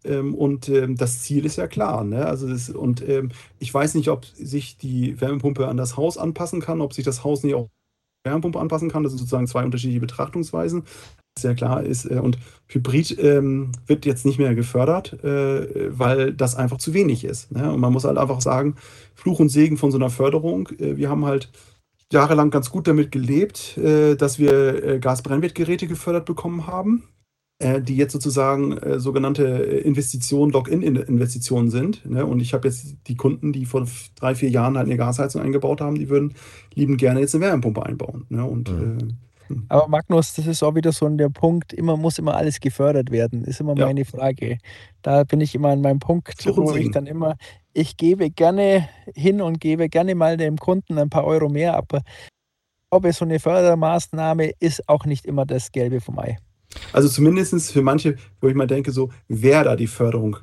[0.04, 2.02] Ähm, und ähm, das Ziel ist ja klar.
[2.02, 2.24] Ne?
[2.26, 6.60] Also das, und ähm, ich weiß nicht, ob sich die Wärmepumpe an das Haus anpassen
[6.60, 7.68] kann, ob sich das Haus nicht auch
[8.24, 9.02] Wärmepumpe anpassen kann.
[9.02, 10.84] Das sind sozusagen zwei unterschiedliche Betrachtungsweisen.
[11.38, 12.06] Sehr klar ist.
[12.06, 17.24] Äh, und Hybrid ähm, wird jetzt nicht mehr gefördert, äh, weil das einfach zu wenig
[17.24, 17.52] ist.
[17.52, 17.70] Ne?
[17.70, 18.76] Und man muss halt einfach sagen,
[19.14, 20.68] Fluch und Segen von so einer Förderung.
[20.78, 21.50] Äh, wir haben halt
[22.12, 27.04] jahrelang ganz gut damit gelebt, äh, dass wir äh, Gasbrennwertgeräte gefördert bekommen haben,
[27.58, 32.08] äh, die jetzt sozusagen sogenannte Investitionen, Lock-in-Investitionen sind.
[32.08, 32.24] Ne?
[32.24, 35.80] Und ich habe jetzt die Kunden, die vor drei, vier Jahren halt eine Gasheizung eingebaut
[35.80, 36.34] haben, die würden
[36.74, 38.26] lieben gerne jetzt eine Wärmepumpe einbauen.
[38.28, 38.44] Ne?
[38.44, 39.18] Und mhm.
[39.48, 39.66] Hm.
[39.68, 43.44] Aber Magnus, das ist auch wieder so der Punkt, immer muss immer alles gefördert werden,
[43.44, 43.86] ist immer ja.
[43.86, 44.58] meine Frage.
[45.02, 47.36] Da bin ich immer an meinem Punkt, wo ich dann immer,
[47.76, 51.98] ich gebe gerne hin und gebe gerne mal dem Kunden ein paar Euro mehr, aber
[51.98, 56.38] ich glaube, so eine Fördermaßnahme ist auch nicht immer das Gelbe vom Ei.
[56.94, 60.38] Also zumindest für manche, wo ich mal denke, so, wer da die Förderung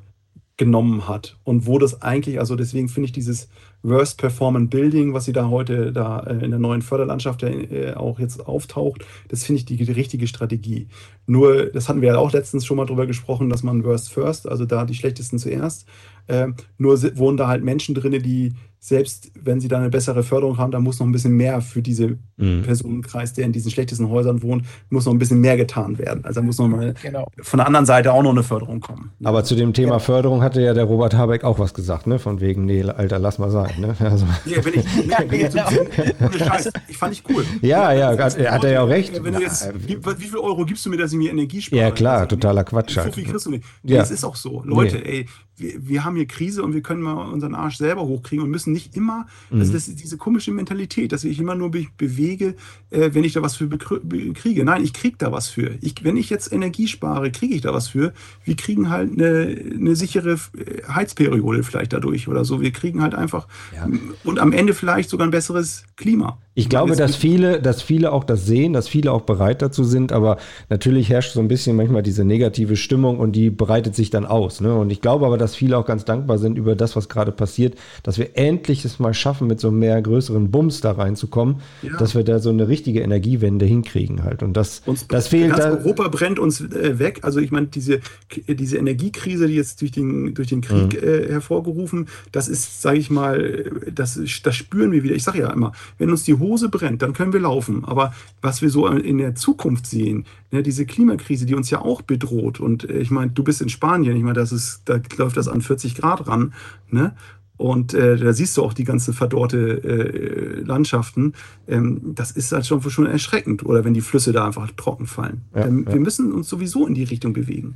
[0.57, 3.47] genommen hat und wo das eigentlich, also deswegen finde ich dieses
[3.83, 8.17] Worst Performing Building, was sie da heute da äh, in der neuen Förderlandschaft äh, auch
[8.17, 10.87] jetzt auftaucht, das finde ich die, die, richtige Strategie.
[11.27, 14.47] Nur, das hatten wir ja auch letztens schon mal drüber gesprochen, dass man Worst First,
[14.47, 15.85] also da die schlechtesten zuerst,
[16.27, 18.53] äh, nur wohnen da halt Menschen drin, die
[18.83, 21.81] selbst wenn sie da eine bessere Förderung haben, da muss noch ein bisschen mehr für
[21.81, 22.63] diese mhm.
[22.63, 26.25] Personenkreis, der in diesen schlechtesten Häusern wohnt, muss noch ein bisschen mehr getan werden.
[26.25, 27.25] Also da muss noch mal genau.
[27.41, 29.11] von der anderen Seite auch noch eine Förderung kommen.
[29.23, 29.99] Aber zu dem Thema ja.
[29.99, 32.19] Förderung hatte ja der Robert Habeck auch was gesagt, ne?
[32.19, 33.71] Von wegen, nee, Alter, lass mal sein.
[33.79, 33.95] Ne?
[34.03, 34.25] Also.
[34.45, 36.31] Ja, bin ich, nee, bin ich, genau.
[36.37, 37.45] Scheiß, ich fand ich cool.
[37.61, 39.23] Ja, ja, hat, hat er ja auch recht.
[39.23, 41.81] Wenn du jetzt, wie, wie viel Euro gibst du mir, dass ich mir Energie spare?
[41.81, 42.95] Ja, klar, also, totaler Quatsch.
[42.95, 43.63] So viel kriegst du nicht.
[43.81, 44.01] Nee, ja.
[44.01, 44.61] Es ist auch so.
[44.65, 45.19] Leute, nee.
[45.19, 45.25] ey,
[45.63, 48.73] wir, wir, haben hier Krise und wir können mal unseren Arsch selber hochkriegen und müssen
[48.73, 49.61] nicht immer, mhm.
[49.61, 52.55] also das ist diese komische Mentalität, dass ich immer nur be bewege,
[52.89, 54.65] äh, wenn ich da was für kriege.
[54.65, 55.75] Nein, ich kriege da was für.
[55.81, 58.13] Ich, wenn ich jetzt Energie spare, kriege ich da was für.
[58.43, 62.61] Wir kriegen halt eine, eine sichere äh, Heizperiode vielleicht dadurch oder so.
[62.61, 63.87] Wir kriegen halt einfach ja.
[64.23, 66.37] und am Ende vielleicht sogar ein besseres Klima.
[66.55, 70.11] Ich glaube, dass viele, dass viele auch das sehen, dass viele auch bereit dazu sind,
[70.11, 70.37] aber
[70.69, 74.61] natürlich herrscht so ein bisschen manchmal diese negative Stimmung und die breitet sich dann aus.
[74.61, 74.75] Ne?
[74.75, 77.75] Und ich glaube aber, dass viele auch ganz dankbar sind über das, was gerade passiert,
[78.03, 81.97] dass wir endlich es mal schaffen, mit so mehr größeren Bums da reinzukommen, ja.
[81.97, 84.43] dass wir da so eine richtige Energiewende hinkriegen halt.
[84.43, 85.51] Und das, uns, das fehlt.
[85.51, 87.19] Ganz da, Europa brennt uns äh, weg.
[87.23, 87.99] Also ich meine, diese,
[88.47, 91.07] diese Energiekrise, die jetzt durch den, durch den Krieg mhm.
[91.07, 95.15] äh, hervorgerufen, das ist, sage ich mal, das, das spüren wir wieder.
[95.15, 97.85] Ich sage ja immer, wenn uns die Hose brennt, dann können wir laufen.
[97.85, 102.01] Aber was wir so in der Zukunft sehen, ne, diese Klimakrise, die uns ja auch
[102.01, 102.59] bedroht.
[102.59, 105.47] Und äh, ich meine, du bist in Spanien, ich meine, das ist, da läuft das
[105.47, 106.53] an 40 Grad ran.
[106.89, 107.15] Ne?
[107.57, 111.33] Und äh, da siehst du auch die ganzen verdorrte äh, Landschaften.
[111.67, 113.65] Ähm, das ist halt schon, schon erschreckend.
[113.65, 115.41] Oder wenn die Flüsse da einfach trocken fallen.
[115.55, 115.93] Ja, ähm, ja.
[115.93, 117.75] Wir müssen uns sowieso in die Richtung bewegen.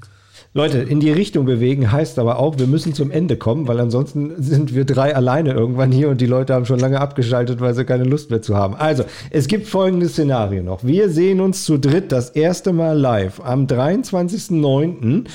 [0.57, 4.41] Leute, in die Richtung bewegen heißt aber auch, wir müssen zum Ende kommen, weil ansonsten
[4.41, 7.85] sind wir drei alleine irgendwann hier und die Leute haben schon lange abgeschaltet, weil sie
[7.85, 8.73] keine Lust mehr zu haben.
[8.73, 10.83] Also, es gibt folgendes Szenario noch.
[10.83, 15.25] Wir sehen uns zu dritt das erste Mal live am 23.09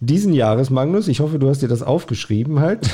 [0.00, 1.08] diesen Jahres, Magnus.
[1.08, 2.88] Ich hoffe, du hast dir das aufgeschrieben halt.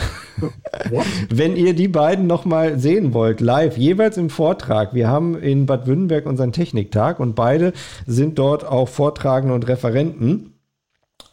[1.31, 4.93] Wenn ihr die beiden noch mal sehen wollt, live, jeweils im Vortrag.
[4.93, 7.73] Wir haben in Bad Württemberg unseren Techniktag und beide
[8.09, 10.56] sind dort auch Vortragende und Referenten.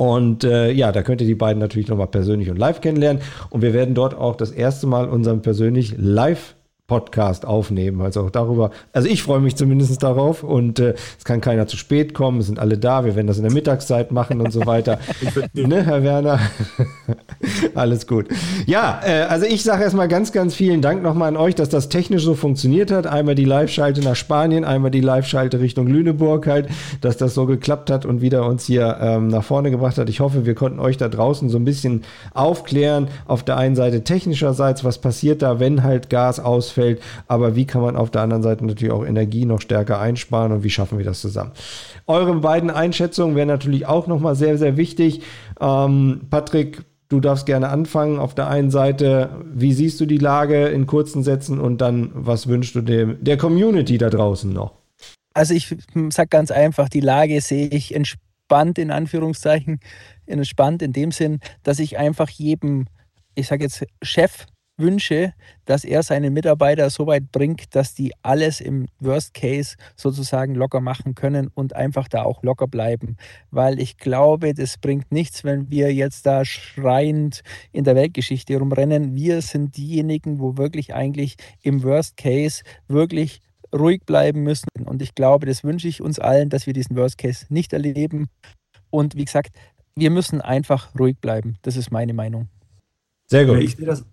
[0.03, 3.21] Und äh, ja, da könnt ihr die beiden natürlich nochmal persönlich und live kennenlernen.
[3.49, 8.01] Und wir werden dort auch das erste Mal unseren persönlich live Podcast aufnehmen.
[8.01, 11.77] Also auch darüber, also ich freue mich zumindest darauf und äh, es kann keiner zu
[11.77, 14.65] spät kommen, es sind alle da, wir werden das in der Mittagszeit machen und so
[14.65, 14.99] weiter.
[15.53, 16.41] ne, Herr Werner?
[17.73, 18.27] Alles gut.
[18.65, 21.87] Ja, äh, also ich sage erstmal ganz, ganz vielen Dank nochmal an euch, dass das
[21.87, 23.07] technisch so funktioniert hat.
[23.07, 26.67] Einmal die Live-Schalte nach Spanien, einmal die Live-Schalte Richtung Lüneburg halt,
[26.99, 30.09] dass das so geklappt hat und wieder uns hier ähm, nach vorne gebracht hat.
[30.09, 32.03] Ich hoffe, wir konnten euch da draußen so ein bisschen
[32.33, 33.07] aufklären.
[33.25, 37.01] Auf der einen Seite technischerseits, was passiert da, wenn halt Gas ausfällt ausfällt.
[37.27, 40.63] Aber wie kann man auf der anderen Seite natürlich auch Energie noch stärker einsparen und
[40.63, 41.51] wie schaffen wir das zusammen?
[42.07, 45.21] Eure beiden Einschätzungen wären natürlich auch nochmal sehr, sehr wichtig.
[45.59, 48.19] Ähm, Patrick, du darfst gerne anfangen.
[48.19, 52.47] Auf der einen Seite, wie siehst du die Lage in kurzen Sätzen und dann, was
[52.47, 54.73] wünschst du dem, der Community da draußen noch?
[55.35, 55.75] Also ich
[56.09, 59.79] sage ganz einfach, die Lage sehe ich entspannt in Anführungszeichen,
[60.27, 62.85] entspannt in dem Sinn, dass ich einfach jedem,
[63.33, 64.45] ich sage jetzt Chef
[64.77, 65.33] wünsche,
[65.65, 70.81] dass er seine Mitarbeiter so weit bringt, dass die alles im Worst Case sozusagen locker
[70.81, 73.17] machen können und einfach da auch locker bleiben.
[73.51, 79.15] Weil ich glaube, das bringt nichts, wenn wir jetzt da schreiend in der Weltgeschichte rumrennen.
[79.15, 83.41] Wir sind diejenigen, wo wirklich eigentlich im Worst Case wirklich
[83.73, 84.69] ruhig bleiben müssen.
[84.85, 88.27] Und ich glaube, das wünsche ich uns allen, dass wir diesen Worst Case nicht erleben.
[88.89, 89.55] Und wie gesagt,
[89.95, 91.57] wir müssen einfach ruhig bleiben.
[91.61, 92.49] Das ist meine Meinung.
[93.27, 93.59] Sehr gut.
[93.59, 94.05] Ich sehe das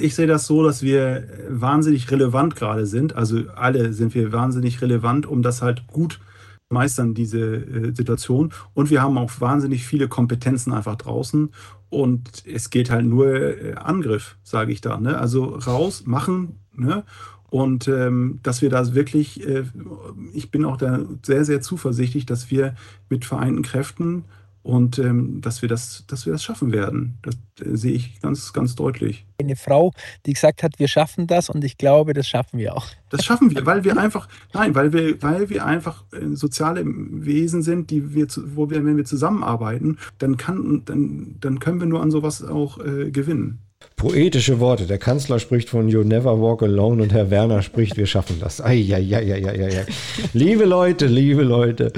[0.00, 3.14] ich sehe das so, dass wir wahnsinnig relevant gerade sind.
[3.14, 6.20] Also alle sind wir wahnsinnig relevant, um das halt gut
[6.70, 8.52] meistern, diese äh, Situation.
[8.74, 11.50] Und wir haben auch wahnsinnig viele Kompetenzen einfach draußen.
[11.90, 14.98] Und es geht halt nur äh, Angriff, sage ich da.
[14.98, 15.18] Ne?
[15.18, 16.56] Also raus, machen.
[16.74, 17.04] Ne?
[17.50, 19.64] Und ähm, dass wir das wirklich, äh,
[20.34, 22.74] ich bin auch da sehr, sehr zuversichtlich, dass wir
[23.08, 24.24] mit vereinten Kräften
[24.68, 27.18] und ähm, dass, wir das, dass wir das schaffen werden.
[27.22, 29.24] Das äh, sehe ich ganz, ganz deutlich.
[29.40, 29.92] Eine Frau,
[30.26, 32.86] die gesagt hat, wir schaffen das und ich glaube, das schaffen wir auch.
[33.08, 37.62] Das schaffen wir, weil wir einfach, nein, weil wir, weil wir einfach äh, soziale Wesen
[37.62, 42.02] sind, die wir, wo wir, wenn wir zusammenarbeiten, dann kann, dann, dann können wir nur
[42.02, 43.60] an sowas auch äh, gewinnen.
[43.98, 44.86] Poetische Worte.
[44.86, 48.64] Der Kanzler spricht von You Never Walk Alone und Herr Werner spricht, wir schaffen das.
[48.64, 49.86] Eieieiei.
[50.32, 51.92] liebe Leute, liebe Leute.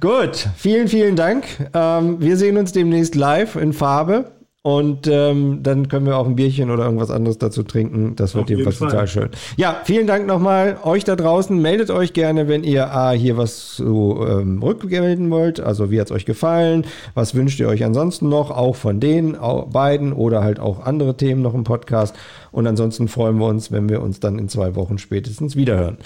[0.00, 1.44] Gut, vielen, vielen Dank.
[1.72, 4.32] Ähm, wir sehen uns demnächst live in Farbe.
[4.66, 8.16] Und ähm, dann können wir auch ein Bierchen oder irgendwas anderes dazu trinken.
[8.16, 9.28] Das wird jedenfalls total schön.
[9.58, 10.78] Ja, vielen Dank nochmal.
[10.84, 15.60] Euch da draußen, meldet euch gerne, wenn ihr A, hier was zu ähm, rückmelden wollt.
[15.60, 16.86] Also wie hat es euch gefallen?
[17.12, 18.50] Was wünscht ihr euch ansonsten noch?
[18.50, 19.36] Auch von den
[19.70, 22.16] beiden oder halt auch andere Themen noch im Podcast.
[22.50, 25.98] Und ansonsten freuen wir uns, wenn wir uns dann in zwei Wochen spätestens wiederhören.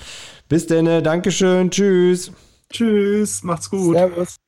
[0.49, 2.33] Bis denn, Dankeschön, tschüss.
[2.71, 3.95] Tschüss, macht's gut.
[3.95, 4.48] Servus.